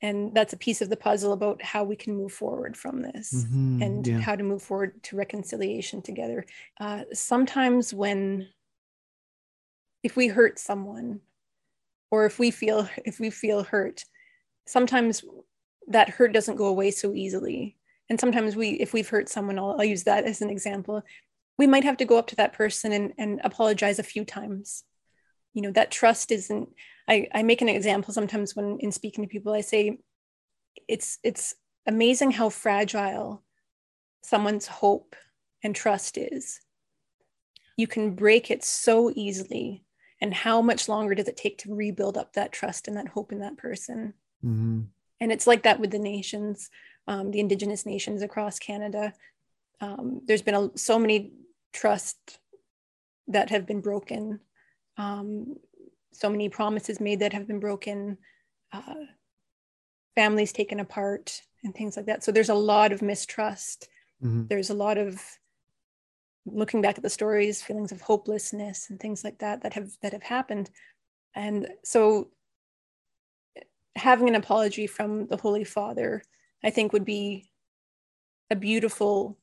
[0.00, 3.32] And that's a piece of the puzzle about how we can move forward from this
[3.32, 4.18] mm-hmm, and yeah.
[4.18, 6.44] how to move forward to reconciliation together.
[6.80, 8.48] Uh, sometimes when
[10.02, 11.20] if we hurt someone
[12.10, 14.04] or if we feel if we feel hurt
[14.66, 15.24] sometimes
[15.88, 17.76] that hurt doesn't go away so easily.
[18.08, 21.02] And sometimes we if we've hurt someone I'll, I'll, use that as an example.
[21.58, 24.84] We might have to go up to that person and, and apologize a few times.
[25.54, 26.68] You know that trust isn't
[27.08, 29.98] I, I make an example sometimes when in speaking to people i say
[30.88, 31.54] it's it's
[31.86, 33.42] amazing how fragile
[34.22, 35.16] someone's hope
[35.62, 36.60] and trust is.
[37.76, 39.84] You can break it so easily.
[40.20, 43.32] And how much longer does it take to rebuild up that trust and that hope
[43.32, 44.14] in that person?
[44.44, 44.82] Mm-hmm
[45.22, 46.68] and it's like that with the nations
[47.06, 49.12] um, the indigenous nations across canada.
[49.80, 51.32] Um, there's been a, so many
[51.72, 52.38] trusts
[53.28, 54.40] that have been broken.
[54.96, 55.56] Um,
[56.12, 58.18] so many promises made that have been broken.
[58.72, 59.06] Uh,
[60.14, 62.22] families taken apart and things like that.
[62.22, 63.88] So there's a lot of mistrust.
[64.22, 64.46] Mm-hmm.
[64.46, 65.20] there's a lot of
[66.46, 70.12] looking back at the stories feelings of hopelessness and things like that that have that
[70.12, 70.70] have happened.
[71.34, 72.28] And so
[73.96, 76.22] having an apology from the Holy Father,
[76.64, 77.50] I think would be
[78.50, 79.38] a beautiful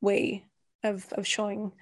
[0.00, 0.44] way
[0.82, 1.72] of, of showing,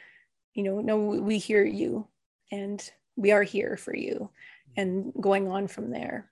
[0.55, 2.07] you know, no, we hear you
[2.51, 2.83] and
[3.17, 4.31] we are here for you
[4.77, 6.31] and going on from there.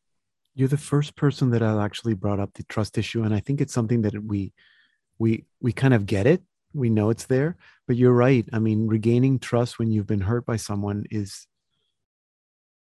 [0.55, 3.22] You're the first person that I actually brought up the trust issue.
[3.22, 4.53] And I think it's something that we,
[5.18, 6.42] we, we kind of get it.
[6.72, 8.48] We know it's there, but you're right.
[8.53, 11.46] I mean, regaining trust when you've been hurt by someone is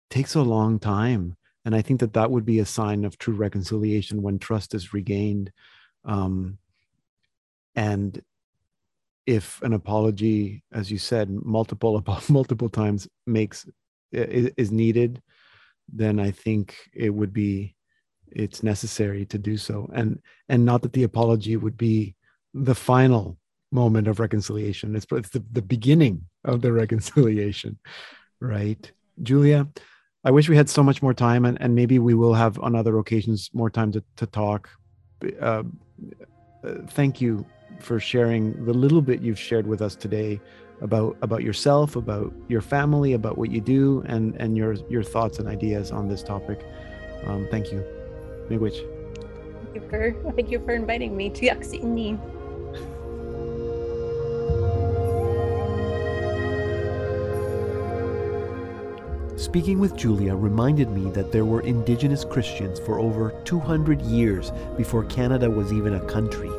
[0.09, 3.35] takes a long time and i think that that would be a sign of true
[3.35, 5.51] reconciliation when trust is regained.
[6.05, 6.57] Um,
[7.75, 8.21] and
[9.25, 13.65] if an apology as you said multiple multiple times makes
[14.11, 15.21] is, needed
[15.91, 17.75] then I think it would be
[18.31, 19.89] it's necessary to do so.
[19.93, 22.15] And and not that the apology would be
[22.53, 23.37] the final
[23.71, 24.95] moment of reconciliation.
[24.95, 27.79] It's, it's the, the beginning of the reconciliation
[28.43, 28.91] right?
[29.21, 29.67] Julia
[30.23, 32.75] i wish we had so much more time and, and maybe we will have on
[32.75, 34.69] other occasions more time to, to talk
[35.41, 35.63] uh,
[36.63, 37.45] uh, thank you
[37.79, 40.39] for sharing the little bit you've shared with us today
[40.81, 45.39] about about yourself about your family about what you do and and your your thoughts
[45.39, 46.65] and ideas on this topic
[47.25, 47.83] um, thank you
[48.49, 48.77] Miigwech.
[49.73, 52.19] Thank you for thank you for inviting me to Yaksini.
[59.35, 65.05] Speaking with Julia reminded me that there were Indigenous Christians for over 200 years before
[65.05, 66.49] Canada was even a country.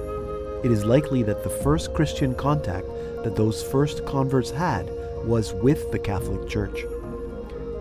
[0.64, 2.88] It is likely that the first Christian contact
[3.22, 4.90] that those first converts had
[5.24, 6.84] was with the Catholic Church.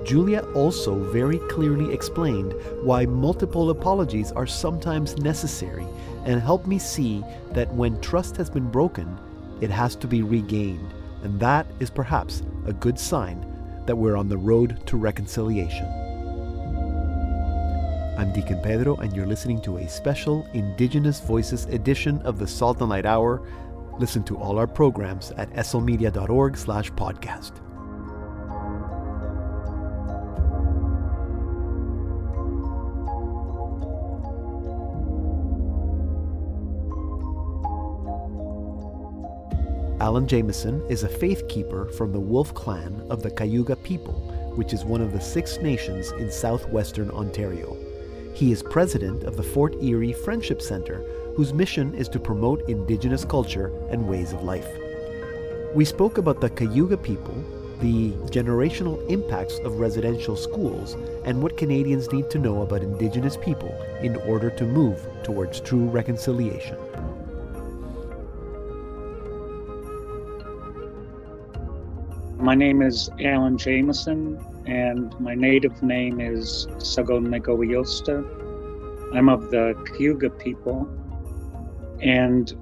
[0.06, 2.54] Julia also very clearly explained
[2.84, 5.88] why multiple apologies are sometimes necessary
[6.26, 9.18] and helped me see that when trust has been broken,
[9.60, 10.94] it has to be regained.
[11.24, 13.53] And that is perhaps a good sign
[13.88, 15.86] that we're on the road to reconciliation.
[18.18, 22.80] I'm Deacon Pedro, and you're listening to a special Indigenous Voices edition of the Salt
[22.82, 23.42] and Light Hour.
[24.00, 27.63] Listen to all our programs at slmedia.org slash podcast.
[40.04, 44.16] Alan Jameson is a faith keeper from the Wolf Clan of the Cayuga people,
[44.54, 47.78] which is one of the six nations in southwestern Ontario.
[48.34, 51.06] He is president of the Fort Erie Friendship Center,
[51.38, 54.68] whose mission is to promote Indigenous culture and ways of life.
[55.74, 57.42] We spoke about the Cayuga people,
[57.80, 63.74] the generational impacts of residential schools, and what Canadians need to know about Indigenous people
[64.02, 66.78] in order to move towards true reconciliation.
[72.44, 79.16] My name is Alan Jameson, and my native name is Sagonegoyosta.
[79.16, 80.86] I'm of the Cayuga people
[82.02, 82.54] and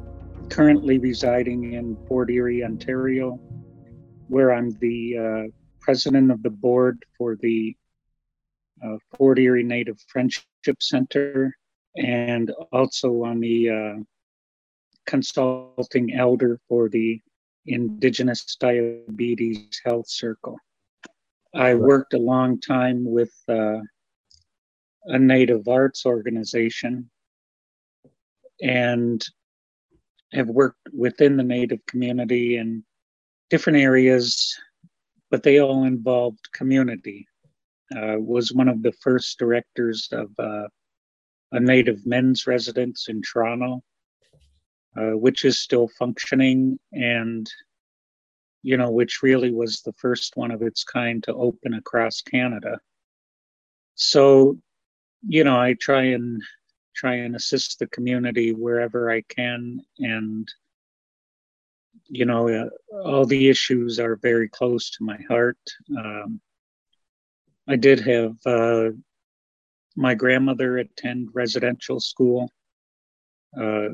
[0.51, 3.39] currently residing in Fort Erie, Ontario,
[4.27, 5.43] where I'm the uh,
[5.79, 7.75] president of the board for the
[8.85, 10.45] uh, Fort Erie Native Friendship
[10.79, 11.57] Center
[11.97, 13.95] and also on the uh,
[15.07, 17.19] consulting elder for the
[17.65, 20.57] Indigenous Diabetes Health Circle.
[21.53, 23.79] I worked a long time with uh,
[25.05, 27.09] a Native arts organization
[28.61, 29.23] and
[30.33, 32.83] have worked within the Native community in
[33.49, 34.57] different areas,
[35.29, 37.27] but they all involved community.
[37.93, 40.67] Uh, was one of the first directors of uh,
[41.51, 43.83] a Native men's residence in Toronto
[44.97, 47.49] uh, which is still functioning and
[48.63, 52.79] you know which really was the first one of its kind to open across canada.
[53.95, 54.57] So
[55.27, 56.41] you know i try and
[56.95, 60.47] try and assist the community wherever i can and
[62.07, 62.69] you know uh,
[63.03, 65.59] all the issues are very close to my heart.
[65.97, 66.41] Um,
[67.67, 68.89] i did have uh,
[69.95, 72.49] my grandmother attend residential school
[73.59, 73.89] uh,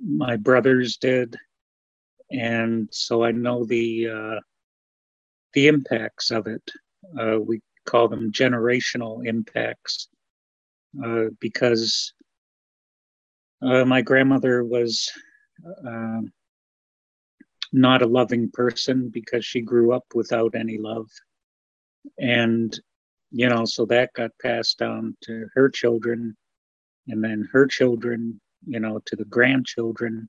[0.00, 1.36] my brothers did,
[2.30, 4.40] and so I know the uh,
[5.52, 6.62] the impacts of it.
[7.18, 10.08] Uh, we call them generational impacts
[11.04, 12.12] uh, because
[13.62, 15.10] uh, my grandmother was
[15.86, 16.20] uh,
[17.72, 21.08] not a loving person because she grew up without any love,
[22.18, 22.78] and
[23.32, 26.36] you know, so that got passed down to her children,
[27.08, 30.28] and then her children you know, to the grandchildren.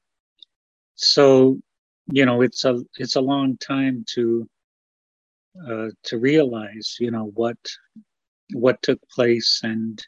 [0.96, 1.60] So,
[2.12, 4.48] you know, it's a it's a long time to
[5.68, 7.58] uh, to realize, you know, what
[8.54, 10.02] what took place and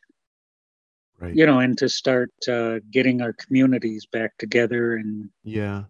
[1.19, 1.35] right.
[1.35, 5.83] you know, and to start uh, getting our communities back together and yeah,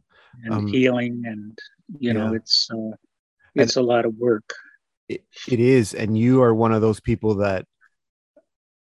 [0.44, 1.58] and um, healing and
[2.00, 2.96] you know, it's uh,
[3.56, 4.54] it's and a lot of work.
[5.10, 7.66] It, it is, and you are one of those people that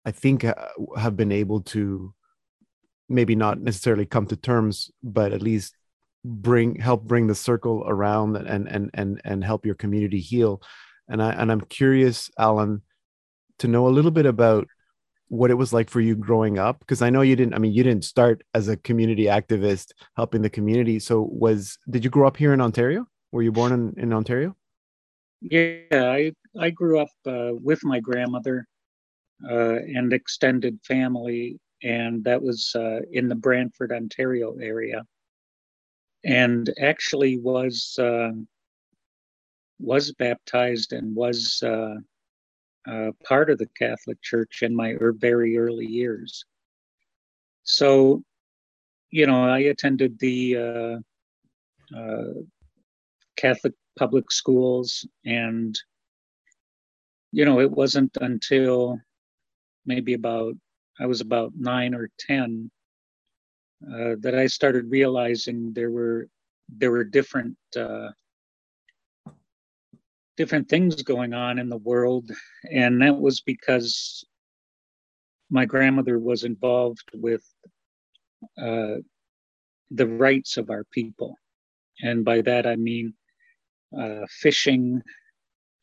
[0.04, 0.54] I think uh,
[0.96, 2.14] have been able to
[3.12, 5.76] maybe not necessarily come to terms but at least
[6.24, 10.62] bring help bring the circle around and and and and help your community heal.
[11.08, 12.82] And i and i'm curious alan
[13.58, 14.68] to know a little bit about
[15.28, 17.72] what it was like for you growing up because i know you didn't i mean
[17.72, 20.98] you didn't start as a community activist helping the community.
[20.98, 23.06] So was did you grow up here in ontario?
[23.32, 24.56] Were you born in, in ontario?
[25.40, 28.66] Yeah i i grew up uh, with my grandmother
[29.48, 35.04] uh, and extended family, and that was uh, in the Brantford, Ontario area,
[36.24, 38.30] and actually was uh,
[39.78, 41.96] was baptized and was uh,
[42.86, 46.44] uh, part of the Catholic Church in my er, very early years.
[47.64, 48.22] So,
[49.10, 51.02] you know, I attended the
[51.96, 52.26] uh,
[53.36, 55.78] Catholic public schools and
[57.32, 59.00] you know, it wasn't until
[59.86, 60.54] maybe about
[61.00, 62.70] I was about nine or ten
[63.86, 66.28] uh, that I started realizing there were
[66.68, 68.10] there were different uh,
[70.36, 72.30] different things going on in the world,
[72.70, 74.24] and that was because
[75.50, 77.44] my grandmother was involved with
[78.58, 78.96] uh,
[79.90, 81.36] the rights of our people,
[82.02, 83.14] and by that I mean
[83.98, 85.02] uh, fishing,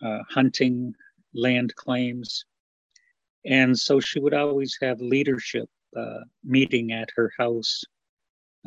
[0.04, 0.94] uh, hunting,
[1.34, 2.46] land claims.
[3.46, 7.84] And so she would always have leadership uh, meeting at her house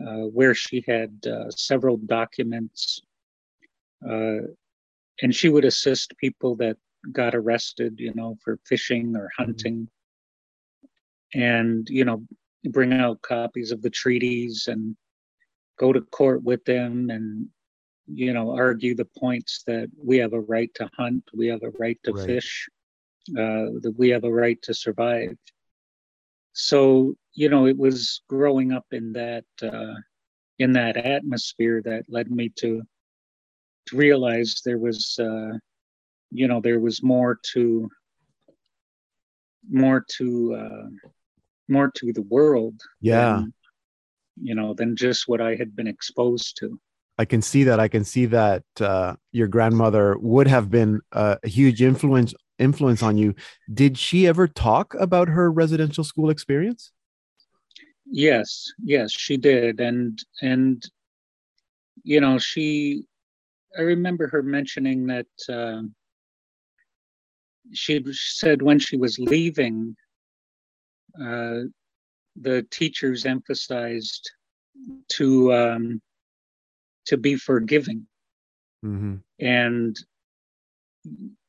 [0.00, 3.00] uh, where she had uh, several documents.
[4.08, 4.48] Uh,
[5.20, 6.76] and she would assist people that
[7.12, 9.44] got arrested, you know, for fishing or mm-hmm.
[9.44, 9.88] hunting.
[11.34, 12.24] And, you know,
[12.64, 14.96] bring out copies of the treaties and
[15.78, 17.48] go to court with them and
[18.06, 21.70] you know, argue the points that we have a right to hunt, we have a
[21.78, 22.26] right to right.
[22.26, 22.68] fish,
[23.30, 25.36] uh, that we have a right to survive.
[26.52, 29.94] So, you know, it was growing up in that uh,
[30.58, 32.82] in that atmosphere that led me to
[33.86, 35.58] to realize there was, uh,
[36.30, 37.88] you know, there was more to
[39.70, 41.10] more to uh,
[41.68, 42.80] more to the world.
[43.00, 43.36] Yeah.
[43.36, 43.54] Than,
[44.40, 46.78] you know, than just what I had been exposed to.
[47.18, 47.78] I can see that.
[47.78, 53.02] I can see that uh, your grandmother would have been a, a huge influence influence
[53.02, 53.34] on you.
[53.72, 56.92] Did she ever talk about her residential school experience?
[58.06, 60.82] Yes, yes, she did, and and
[62.02, 63.04] you know she.
[63.78, 65.82] I remember her mentioning that uh,
[67.72, 69.96] she said when she was leaving,
[71.18, 71.60] uh,
[72.36, 74.30] the teachers emphasized
[75.10, 76.02] to um,
[77.06, 78.06] to be forgiving.
[78.84, 79.16] Mm-hmm.
[79.40, 79.96] And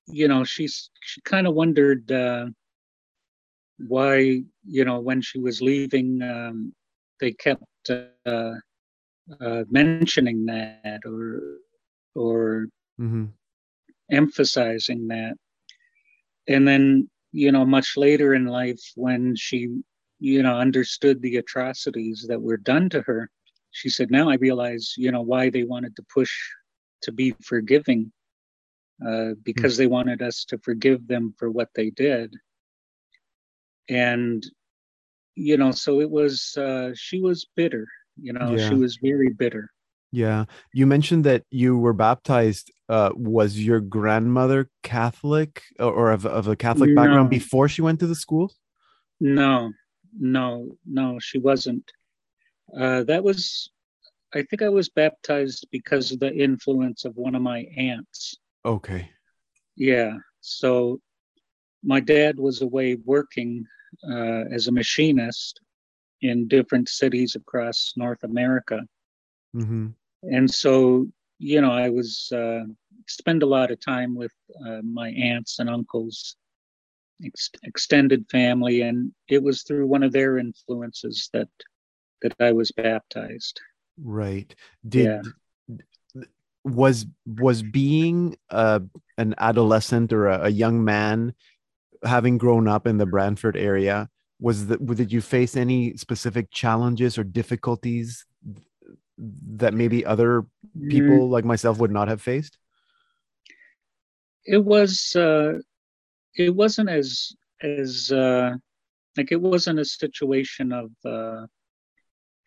[0.08, 2.48] you know, she's she kind of wondered uh,
[3.88, 6.74] why, you know, when she was leaving, um,
[7.20, 8.54] they kept uh,
[9.42, 11.58] uh, mentioning that or
[12.16, 12.68] or
[13.00, 13.26] mm-hmm.
[14.12, 15.36] emphasizing that.
[16.48, 19.70] And then, you know, much later in life, when she,
[20.20, 23.30] you know, understood the atrocities that were done to her,
[23.72, 26.32] she said, now I realize, you know, why they wanted to push
[27.02, 28.12] to be forgiving,
[29.06, 32.36] uh, because mm they wanted us to forgive them for what they did.
[33.90, 34.46] And,
[35.36, 37.88] you know, so it was, uh, she was bitter,
[38.22, 38.70] you know, yeah.
[38.70, 39.70] she was very bitter.
[40.12, 40.46] Yeah.
[40.74, 42.72] You mentioned that you were baptized.
[42.88, 48.00] Uh, was your grandmother Catholic or, or of, of a Catholic background before she went
[48.02, 48.54] to the school?
[49.20, 49.72] No,
[50.18, 51.92] no, no, she wasn't.
[52.78, 53.72] Uh, that was,
[54.34, 58.38] I think I was baptized because of the influence of one of my aunts.
[58.66, 59.10] Okay.
[59.76, 60.18] Yeah.
[60.42, 61.02] So
[61.84, 63.66] my dad was away working
[64.10, 65.60] uh, as a machinist
[66.22, 68.82] in different cities across North America.
[69.56, 69.88] Mm-hmm.
[70.24, 71.08] And so,
[71.40, 72.64] you know, I was uh,
[73.08, 74.32] spend a lot of time with
[74.66, 76.38] uh, my aunts and uncles,
[77.24, 81.50] ex- extended family, and it was through one of their influences that
[82.22, 83.60] that I was baptized.
[84.02, 84.56] Right.
[84.88, 85.22] Did yeah.
[86.64, 88.82] Was was being a,
[89.18, 91.34] an adolescent or a, a, young man
[92.04, 94.10] having grown up in the Brantford area
[94.40, 98.26] was that did you face any specific challenges or difficulties
[99.18, 100.46] that maybe other
[100.90, 101.30] people mm.
[101.30, 102.58] like myself would not have faced?
[104.46, 105.60] It was uh
[106.36, 108.52] it wasn't as as uh
[109.18, 111.46] like it wasn't a situation of uh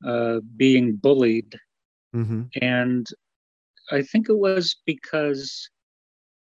[0.04, 1.58] uh, being bullied.
[2.14, 2.42] Mm-hmm.
[2.60, 3.06] And
[3.90, 5.70] I think it was because,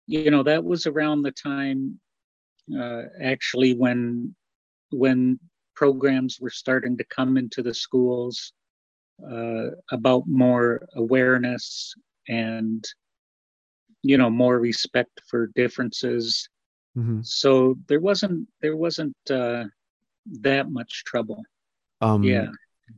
[0.08, 2.00] you know, that was around the time
[2.78, 4.36] uh, actually when
[4.92, 5.40] when
[5.76, 8.54] programs were starting to come into the schools
[9.30, 11.94] uh, about more awareness
[12.28, 12.84] and
[14.04, 16.50] you know more respect for differences.
[16.98, 17.22] Mm-hmm.
[17.22, 19.66] so there wasn't there wasn't uh,
[20.42, 21.44] that much trouble.
[22.02, 22.48] Um, yeah.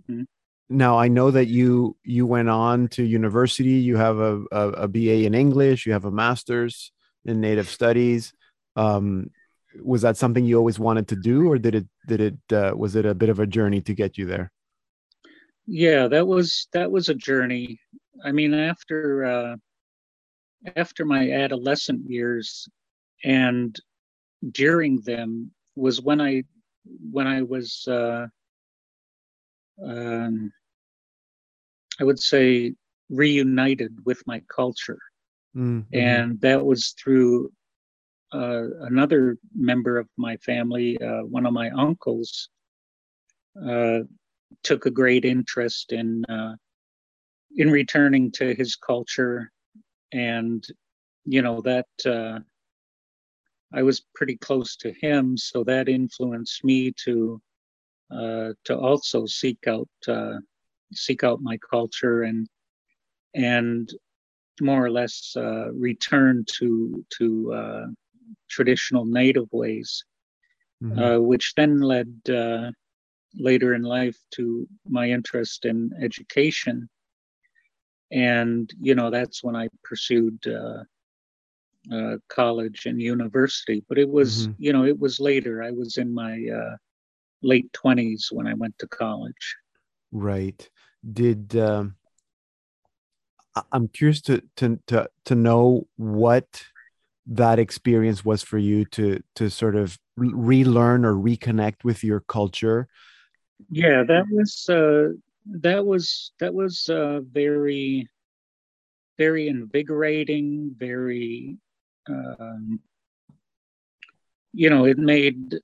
[0.10, 0.24] Mm-hmm
[0.70, 4.88] now i know that you you went on to university you have a, a, a
[4.88, 6.92] ba in english you have a master's
[7.26, 8.34] in native studies
[8.76, 9.30] um,
[9.82, 12.96] was that something you always wanted to do, or did it did it uh, was
[12.96, 14.52] it a bit of a journey to get you there?
[15.68, 17.80] Yeah, that was that was a journey.
[18.24, 19.56] I mean, after uh,
[20.76, 22.68] after my adolescent years,
[23.24, 23.78] and
[24.52, 26.44] during them was when I
[27.12, 28.28] when I was uh,
[29.84, 30.52] um,
[32.00, 32.74] I would say
[33.10, 35.00] reunited with my culture,
[35.56, 35.82] mm-hmm.
[35.94, 37.52] and that was through
[38.34, 42.50] uh, another member of my family, uh, one of my uncles,
[43.68, 44.00] uh,
[44.64, 46.56] took a great interest in uh,
[47.56, 49.52] in returning to his culture,
[50.14, 50.66] and
[51.26, 52.40] you know that uh,
[53.74, 57.42] I was pretty close to him, so that influenced me to
[58.12, 59.90] to also seek out
[60.92, 62.48] seek out my culture and
[63.36, 63.94] and
[64.62, 65.36] more or less
[65.74, 67.94] return to to
[68.50, 70.04] traditional native ways,
[70.84, 71.00] mm-hmm.
[71.00, 72.72] uh, which then led uh,
[73.36, 76.90] later in life to my interest in education.
[78.12, 80.84] And, you know, that's when I pursued uh,
[81.94, 83.84] uh college and university.
[83.88, 84.64] But it was, mm-hmm.
[84.64, 85.64] you know, it was later.
[85.64, 86.76] I was in my uh,
[87.42, 89.56] late 20s when I went to college.
[90.12, 90.70] Right.
[91.14, 91.56] Did.
[91.56, 91.96] Um...
[93.72, 96.64] I'm curious to to to to know what
[97.28, 102.88] that experience was for you to to sort of relearn or reconnect with your culture
[103.70, 105.10] yeah that was uh
[105.46, 108.08] that was that was uh very
[109.18, 111.58] very invigorating very
[112.10, 112.80] um
[114.54, 115.56] you know it made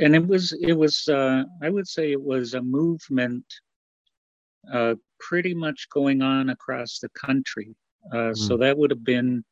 [0.00, 3.44] and it was it was uh i would say it was a movement
[4.72, 7.74] uh pretty much going on across the country
[8.12, 8.36] uh mm.
[8.36, 9.44] so that would have been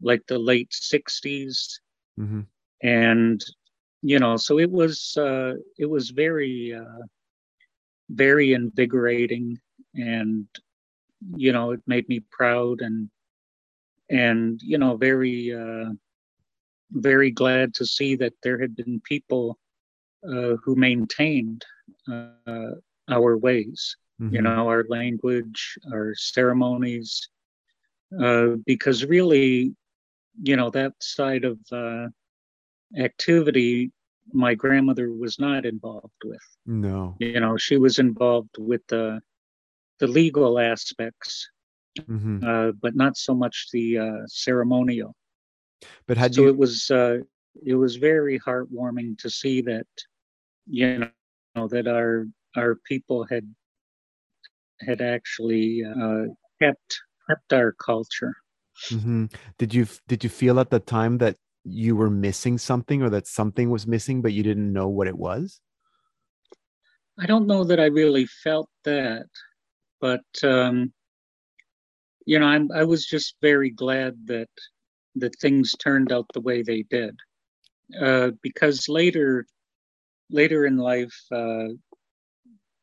[0.00, 1.78] like the late 60s
[2.18, 2.40] mm-hmm.
[2.82, 3.44] and
[4.02, 7.02] you know so it was uh it was very uh
[8.10, 9.58] very invigorating
[9.94, 10.46] and
[11.36, 13.08] you know it made me proud and
[14.10, 15.90] and you know very uh
[16.92, 19.58] very glad to see that there had been people
[20.26, 21.64] uh, who maintained
[22.10, 22.70] uh,
[23.08, 24.34] our ways mm-hmm.
[24.34, 27.28] you know our language our ceremonies
[28.20, 29.74] uh, because really
[30.42, 32.06] you know that side of uh,
[32.98, 33.90] activity
[34.32, 39.20] my grandmother was not involved with no you know she was involved with the
[39.98, 41.48] the legal aspects
[41.98, 42.44] mm-hmm.
[42.44, 45.14] uh, but not so much the uh, ceremonial
[46.06, 47.18] but had so you it was uh,
[47.64, 49.86] it was very heartwarming to see that
[50.66, 51.06] you
[51.54, 52.26] know that our
[52.56, 53.46] our people had
[54.80, 56.24] had actually uh,
[56.60, 58.34] kept kept our culture
[58.90, 59.26] Mm-hmm.
[59.58, 63.26] Did you did you feel at the time that you were missing something or that
[63.26, 65.60] something was missing, but you didn't know what it was?
[67.18, 69.28] I don't know that I really felt that,
[70.00, 70.92] but um,
[72.26, 74.48] you know, I'm, I was just very glad that
[75.16, 77.16] that things turned out the way they did,
[78.00, 79.46] uh, because later,
[80.30, 81.68] later in life, uh,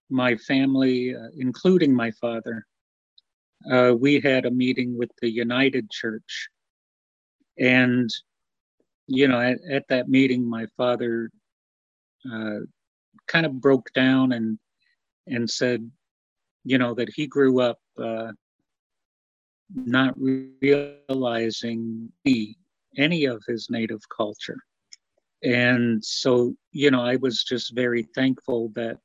[0.10, 2.66] my family, uh, including my father,
[3.72, 6.50] uh, we had a meeting with the United Church.
[7.60, 8.10] And,
[9.08, 11.30] you know, at, at that meeting, my father
[12.32, 12.60] uh,
[13.28, 14.58] kind of broke down and
[15.28, 15.92] and said,
[16.64, 18.32] you know, that he grew up uh,
[19.74, 22.58] not realizing any,
[22.98, 24.58] any of his native culture.
[25.44, 29.00] And so, you know, I was just very thankful that,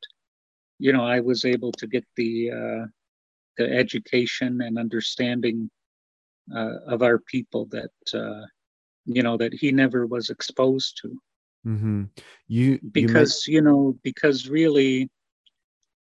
[0.79, 2.87] you know, I was able to get the uh,
[3.57, 5.71] the education and understanding
[6.55, 8.45] uh, of our people that uh,
[9.05, 11.17] you know that he never was exposed to.
[11.67, 12.05] Mm-hmm.
[12.49, 15.09] You because you, you know because really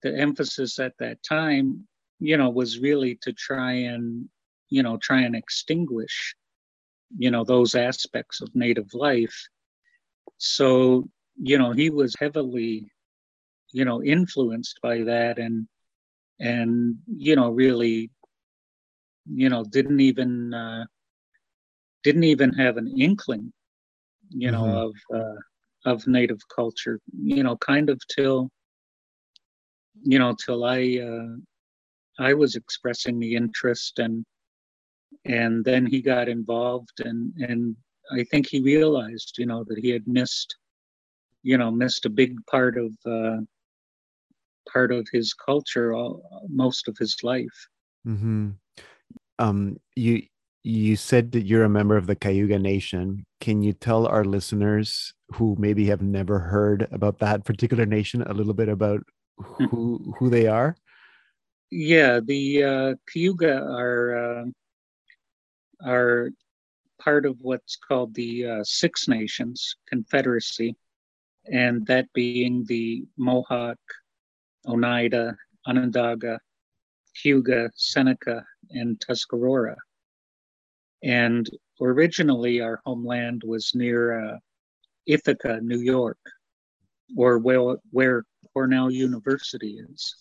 [0.03, 1.87] the emphasis at that time
[2.19, 4.27] you know was really to try and
[4.69, 6.35] you know try and extinguish
[7.17, 9.47] you know those aspects of native life
[10.37, 11.07] so
[11.41, 12.91] you know he was heavily
[13.71, 15.67] you know influenced by that and
[16.39, 18.09] and you know really
[19.25, 20.85] you know didn't even uh,
[22.03, 23.51] didn't even have an inkling
[24.29, 25.15] you know mm-hmm.
[25.15, 28.49] of uh, of native culture you know kind of till
[30.03, 34.25] you know till i uh, i was expressing the interest and
[35.25, 37.75] and then he got involved and and
[38.11, 40.55] i think he realized you know that he had missed
[41.43, 43.37] you know missed a big part of uh,
[44.71, 47.67] part of his culture all, most of his life.
[48.07, 48.49] Mm-hmm.
[49.39, 50.23] Um, you
[50.63, 55.13] you said that you're a member of the Cayuga Nation, can you tell our listeners
[55.33, 59.01] who maybe have never heard about that particular nation a little bit about
[59.39, 59.65] hmm.
[59.65, 60.75] who who they are?
[61.71, 64.45] Yeah, the uh, Cayuga are uh,
[65.85, 66.29] are
[66.99, 70.75] part of what's called the uh, Six Nations Confederacy,
[71.51, 73.77] and that being the Mohawk,
[74.67, 76.39] Oneida, Onondaga,
[77.21, 79.75] Cayuga, Seneca, and Tuscarora.
[81.03, 81.49] And
[81.81, 84.37] originally, our homeland was near uh,
[85.05, 86.19] Ithaca, New York,
[87.17, 88.23] or where, where
[88.53, 90.15] Cornell University is.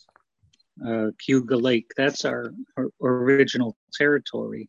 [0.87, 4.69] Uh, Cayuga Lake, that's our, our original territory.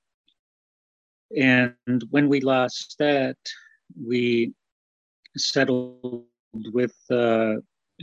[1.37, 1.75] And
[2.09, 3.37] when we lost that,
[3.95, 4.53] we
[5.37, 6.25] settled
[6.73, 7.55] with uh,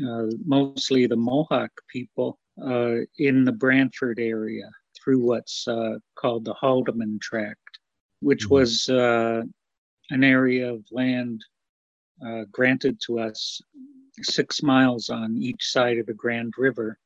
[0.04, 6.54] uh, mostly the Mohawk people uh, in the Brantford area through what's uh, called the
[6.54, 7.78] Haldimand Tract,
[8.20, 8.54] which mm-hmm.
[8.54, 9.42] was uh,
[10.10, 11.44] an area of land
[12.24, 13.60] uh, granted to us
[14.22, 16.98] six miles on each side of the Grand River.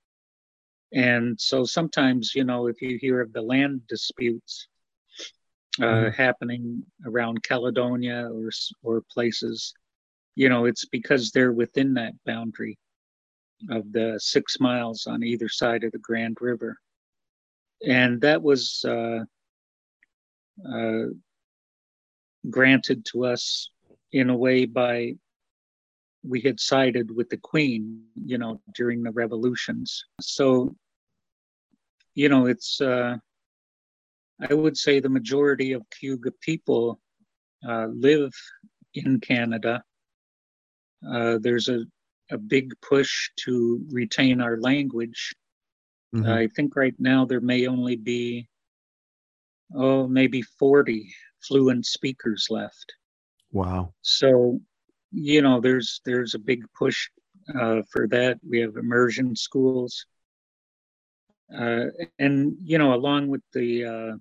[0.93, 4.69] And so sometimes, you know, if you hear of the land disputes
[5.79, 6.23] uh, mm-hmm.
[6.23, 8.51] happening around Caledonia or
[8.83, 9.73] or places,
[10.35, 12.79] you know, it's because they're within that boundary
[13.69, 16.79] of the six miles on either side of the Grand River.
[17.87, 19.21] And that was uh,
[20.69, 21.05] uh,
[22.49, 23.71] granted to us
[24.13, 25.15] in a way by
[26.23, 30.05] we had sided with the Queen, you know, during the revolutions.
[30.21, 30.75] So,
[32.15, 33.17] you know, it's, uh,
[34.49, 37.01] I would say the majority of Cayuga people
[37.67, 38.33] uh, live
[38.95, 39.83] in Canada.
[41.07, 41.85] Uh, there's a
[42.31, 45.35] a big push to retain our language.
[46.15, 46.29] Mm-hmm.
[46.29, 48.49] I think right now there may only be,
[49.75, 51.13] oh, maybe 40
[51.43, 52.95] fluent speakers left.
[53.53, 53.95] Wow.
[54.03, 54.61] So,
[55.13, 57.09] you know, there's there's a big push
[57.59, 58.39] uh, for that.
[58.49, 60.07] We have immersion schools,
[61.57, 61.87] uh,
[62.21, 64.17] and you know, along with the uh,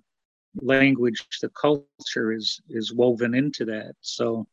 [0.56, 3.94] language, the culture is is woven into that.
[4.00, 4.46] So,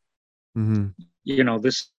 [0.56, 0.88] mm-hmm.
[1.24, 1.90] you know, this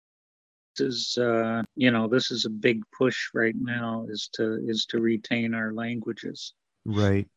[0.80, 5.00] is uh, you know this is a big push right now is to is to
[5.00, 7.28] retain our languages right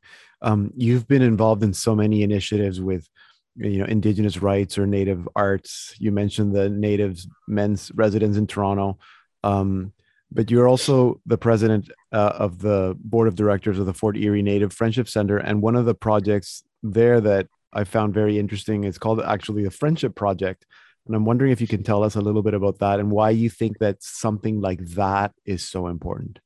[0.41, 3.07] um, you've been involved in so many initiatives with
[3.55, 8.97] you know indigenous rights or native arts you mentioned the natives men's residence in toronto
[9.43, 9.91] um,
[10.31, 14.41] but you're also the president uh, of the board of directors of the fort erie
[14.41, 18.97] native friendship center and one of the projects there that i found very interesting is
[18.97, 20.65] called actually the friendship project
[21.05, 23.31] and I'm wondering if you can tell us a little bit about that and why
[23.31, 26.39] you think that something like that is so important.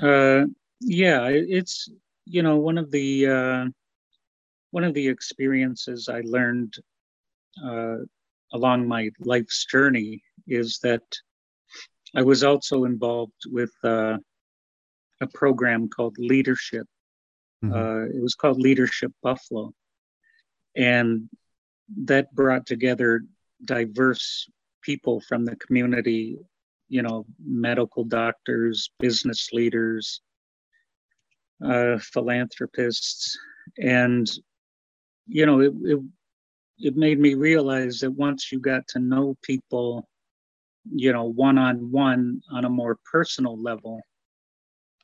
[0.00, 0.44] Uh,
[0.80, 1.88] yeah, it's
[2.26, 3.64] you know one of the uh,
[4.70, 6.74] one of the experiences I learned
[7.64, 7.96] uh,
[8.52, 11.02] along my life's journey is that
[12.16, 14.16] I was also involved with uh,
[15.20, 16.86] a program called Leadership.
[17.62, 17.74] Mm-hmm.
[17.74, 19.72] Uh, it was called Leadership Buffalo,
[20.74, 21.28] and
[22.04, 23.22] that brought together
[23.64, 24.48] diverse
[24.80, 26.38] people from the community,
[26.88, 30.22] you know, medical doctors, business leaders,
[31.62, 33.38] uh, philanthropists,
[33.78, 34.30] and
[35.26, 36.00] you know, it, it
[36.78, 40.08] it made me realize that once you got to know people,
[40.94, 44.00] you know, one on one on a more personal level,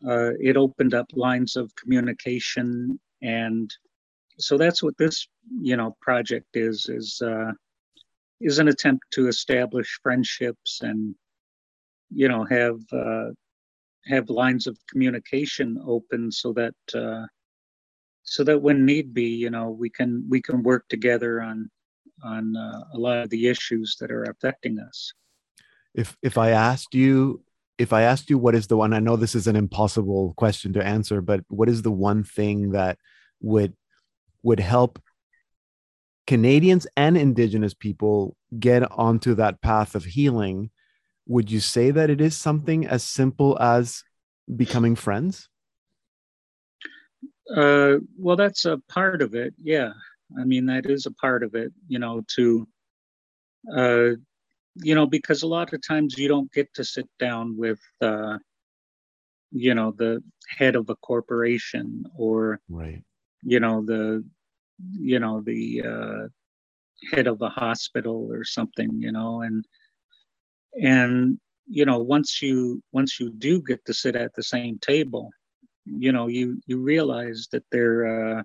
[0.07, 3.73] uh, it opened up lines of communication and
[4.39, 5.27] so that's what this
[5.61, 7.53] you know project is is uh,
[8.41, 11.15] is an attempt to establish friendships and
[12.11, 13.31] you know have uh,
[14.07, 17.25] have lines of communication open so that uh,
[18.25, 21.71] so that when need be you know we can we can work together on
[22.25, 25.13] on uh, a lot of the issues that are affecting us
[25.95, 27.43] if if i asked you
[27.79, 30.73] if i asked you what is the one i know this is an impossible question
[30.73, 32.99] to answer but what is the one thing that
[33.41, 33.75] would
[34.43, 35.01] would help
[36.27, 40.71] Canadians and Indigenous people get onto that path of healing,
[41.27, 44.05] would you say that it is something as simple as
[44.55, 45.49] becoming friends?
[47.55, 49.55] Uh, well, that's a part of it.
[49.61, 49.93] Yeah.
[50.39, 52.67] I mean, that is a part of it, you know, to,
[53.77, 54.11] uh,
[54.77, 58.39] you know, because a lot of times you don't get to sit down with, uh,
[59.51, 63.03] you know, the head of a corporation or, right
[63.43, 64.25] you know the
[64.93, 66.29] you know the uh,
[67.13, 69.65] head of a hospital or something you know and
[70.81, 75.31] and you know once you once you do get to sit at the same table
[75.85, 78.43] you know you you realize that there uh,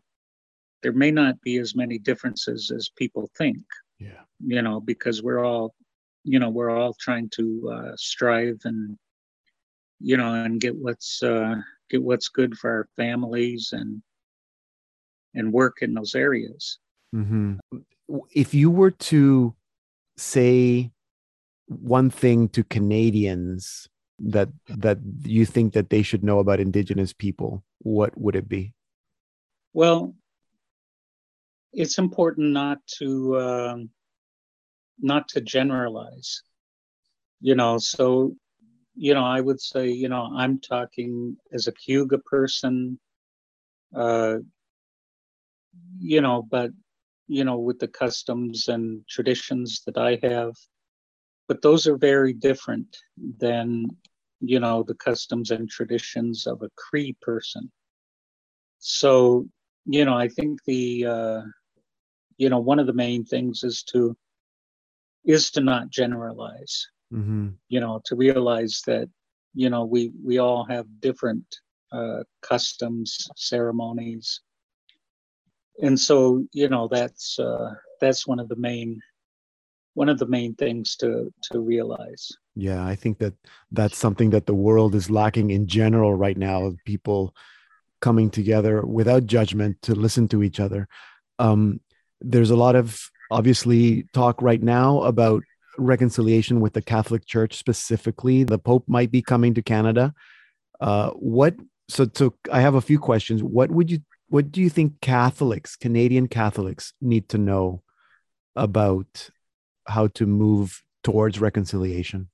[0.84, 3.64] there may not be as many differences as people think
[4.00, 4.22] Yeah.
[4.40, 5.74] You know, because we're all,
[6.28, 8.98] you know, we're all trying to uh, strive and,
[10.00, 11.56] you know, and get what's uh,
[11.90, 14.02] get what's good for our families and
[15.34, 16.80] and work in those areas.
[17.16, 17.56] Mm-hmm.
[18.36, 19.56] If you were to
[20.18, 20.92] say
[21.68, 23.88] one thing to Canadians
[24.20, 28.74] that that you think that they should know about Indigenous people, what would it be?
[29.74, 30.14] Well,
[31.72, 33.90] it's important not to um,
[35.00, 36.42] not to generalize.
[37.42, 38.36] You know, so
[38.96, 43.00] you know, I would say, you know, I'm talking as a Cayuga person,
[43.96, 44.38] uh,
[46.00, 46.72] you know, but
[47.28, 50.54] you know, with the customs and traditions that I have,
[51.48, 52.98] but those are very different
[53.40, 53.86] than
[54.40, 57.72] you know the customs and traditions of a Cree person.
[58.80, 59.48] So,
[59.86, 61.42] you know, I think the uh,
[62.38, 64.16] you know one of the main things is to
[65.28, 67.50] is to not generalize mm-hmm.
[67.70, 69.08] you know to realize that
[69.54, 71.46] you know we we all have different
[71.92, 74.42] uh, customs ceremonies.
[75.82, 79.00] And so you know that's uh, that's one of the main
[79.94, 82.32] one of the main things to to realize.
[82.56, 83.36] Yeah i think that
[83.72, 87.36] that's something that the world is lacking in general right now people
[88.00, 90.88] coming together without judgment to listen to each other.
[91.40, 91.80] Um,
[92.20, 95.44] there's a lot of obviously talk right now about
[95.78, 98.44] reconciliation with the Catholic Church specifically.
[98.44, 100.14] The Pope might be coming to Canada.
[100.80, 101.56] Uh, what?
[101.90, 103.44] So, so I have a few questions.
[103.44, 104.00] What would you?
[104.30, 107.82] What do you think Catholics, Canadian Catholics, need to know
[108.56, 109.30] about
[109.88, 112.30] how to move towards reconciliation?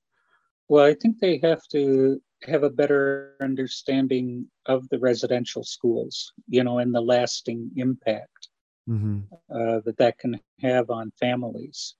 [0.68, 6.64] Well, I think they have to have a better understanding of the residential schools, you
[6.64, 8.48] know, and the lasting impact
[8.88, 9.20] mm-hmm.
[9.50, 11.94] uh, that that can have on families.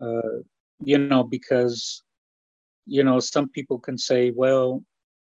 [0.00, 0.42] Uh,
[0.80, 2.02] you know, because,
[2.86, 4.82] you know, some people can say, well,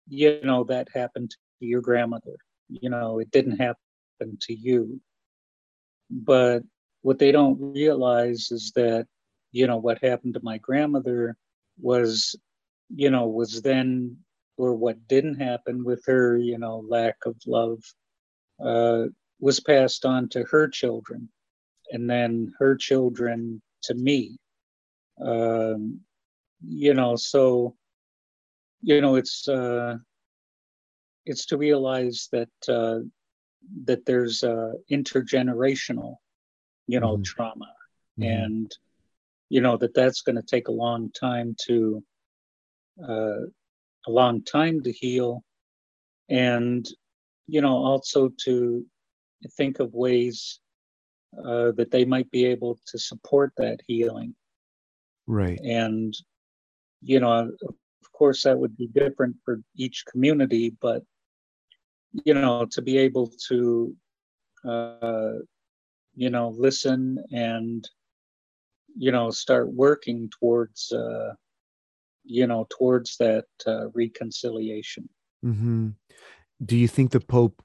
[0.07, 2.37] you know, that happened to your grandmother.
[2.69, 4.99] You know, it didn't happen to you.
[6.09, 6.63] But
[7.01, 9.07] what they don't realize is that,
[9.51, 11.35] you know, what happened to my grandmother
[11.79, 12.35] was,
[12.93, 14.17] you know, was then,
[14.57, 17.79] or what didn't happen with her, you know, lack of love,
[18.63, 19.05] uh,
[19.41, 21.29] was passed on to her children
[21.91, 24.37] and then her children to me.
[25.19, 26.01] Um,
[26.63, 27.75] you know, so,
[28.81, 29.97] you know, it's, uh,
[31.25, 32.99] it's to realize that, uh,
[33.85, 36.15] that there's uh, intergenerational,
[36.87, 37.23] you know, mm-hmm.
[37.23, 37.73] trauma
[38.19, 38.23] mm-hmm.
[38.23, 38.77] and,
[39.49, 42.03] you know, that that's going to take a long time to,
[43.07, 43.41] uh,
[44.07, 45.43] a long time to heal
[46.29, 46.87] and
[47.47, 48.85] you know also to
[49.49, 50.59] think of ways
[51.37, 54.35] uh, that they might be able to support that healing.
[55.27, 55.59] Right.
[55.59, 56.13] And,
[57.01, 61.03] you know, of course, that would be different for each community, but,
[62.25, 63.95] you know, to be able to,
[64.67, 65.33] uh,
[66.15, 67.87] you know, listen and,
[68.95, 71.33] you know, start working towards, uh,
[72.25, 75.07] you know, towards that uh, reconciliation.
[75.45, 75.89] Mm-hmm.
[76.63, 77.63] Do you think the Pope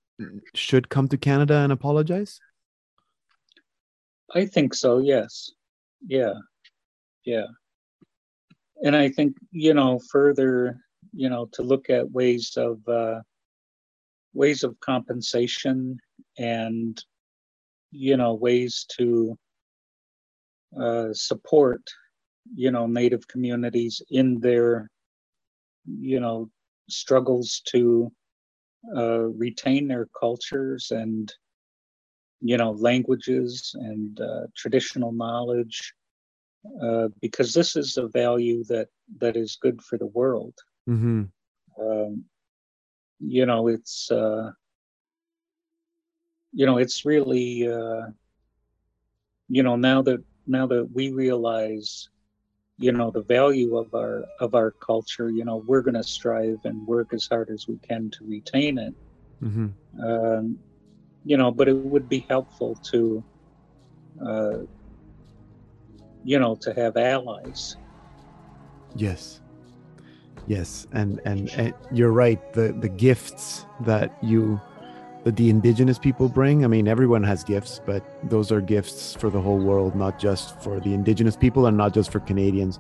[0.55, 2.41] should come to Canada and apologize?
[4.35, 5.51] I think so, yes.
[6.07, 6.35] Yeah.
[7.25, 7.47] Yeah.
[8.83, 10.79] And I think, you know, further,
[11.13, 13.21] you know, to look at ways of uh,
[14.37, 15.99] ways of compensation
[16.39, 17.03] and
[17.91, 19.37] you know ways to
[20.79, 21.83] uh, support
[22.55, 24.91] you know native communities in their
[25.87, 26.51] you know
[26.89, 28.13] struggles to
[28.95, 31.33] uh, retain their cultures and
[32.41, 35.95] you know languages and uh, traditional knowledge
[36.83, 40.55] uh, because this is a value that that is good for the world
[40.89, 41.23] mm-hmm.
[41.81, 42.25] um,
[43.21, 44.51] you know it's uh,
[46.53, 48.07] you know it's really uh,
[49.49, 52.09] you know now that now that we realize
[52.79, 56.59] you know the value of our of our culture you know we're going to strive
[56.65, 58.95] and work as hard as we can to retain it.
[59.43, 59.67] Mm-hmm.
[60.03, 60.59] um,
[61.25, 63.23] you know but it would be helpful to
[64.25, 64.59] uh,
[66.25, 67.77] you know to have allies.
[68.95, 69.41] Yes.
[70.47, 74.61] Yes and, and and you're right the the gifts that you
[75.27, 76.65] that the indigenous people bring.
[76.65, 78.01] I mean, everyone has gifts, but
[78.31, 81.93] those are gifts for the whole world, not just for the indigenous people and not
[81.93, 82.79] just for Canadians.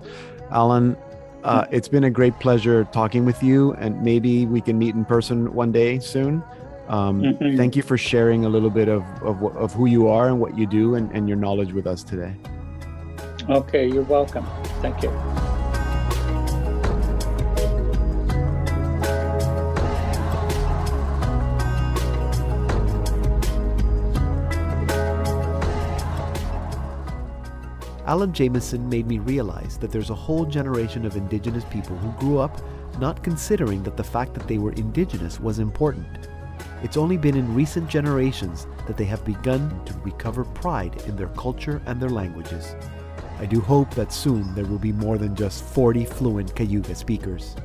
[0.52, 0.96] Alan,
[1.42, 5.04] uh, it's been a great pleasure talking with you, and maybe we can meet in
[5.04, 6.40] person one day soon.
[6.86, 7.56] Um, mm-hmm.
[7.56, 10.56] Thank you for sharing a little bit of, of, of who you are and what
[10.56, 12.32] you do and, and your knowledge with us today.
[13.50, 14.46] Okay, you're welcome.
[14.80, 15.55] Thank you.
[28.06, 32.38] Alan Jameson made me realize that there's a whole generation of Indigenous people who grew
[32.38, 32.62] up
[33.00, 36.06] not considering that the fact that they were Indigenous was important.
[36.84, 41.30] It's only been in recent generations that they have begun to recover pride in their
[41.30, 42.76] culture and their languages.
[43.40, 47.56] I do hope that soon there will be more than just 40 fluent Cayuga speakers.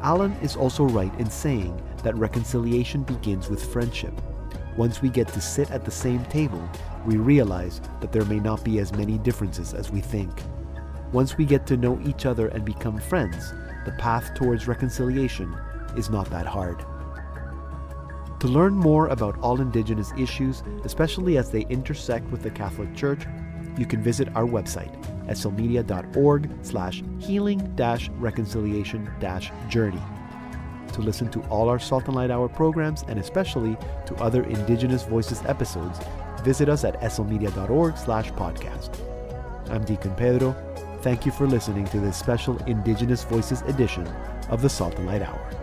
[0.00, 4.14] Alan is also right in saying that reconciliation begins with friendship.
[4.76, 6.62] Once we get to sit at the same table,
[7.08, 10.30] we realize that there may not be as many differences as we think.
[11.10, 13.54] Once we get to know each other and become friends,
[13.86, 15.56] the path towards reconciliation
[15.96, 16.84] is not that hard.
[18.40, 23.24] To learn more about all Indigenous issues, especially as they intersect with the Catholic Church,
[23.78, 24.92] you can visit our website,
[25.28, 27.74] slmedia.org slash healing
[28.18, 29.10] reconciliation
[29.70, 30.02] journey.
[30.92, 35.04] To listen to all our Salt and Light Hour programs and especially to other Indigenous
[35.04, 36.00] Voices episodes,
[36.40, 38.90] visit us at slmedia.org slash podcast.
[39.70, 40.56] I'm Deacon Pedro.
[41.02, 44.06] Thank you for listening to this special Indigenous Voices edition
[44.48, 45.57] of the Salt and Light Hour.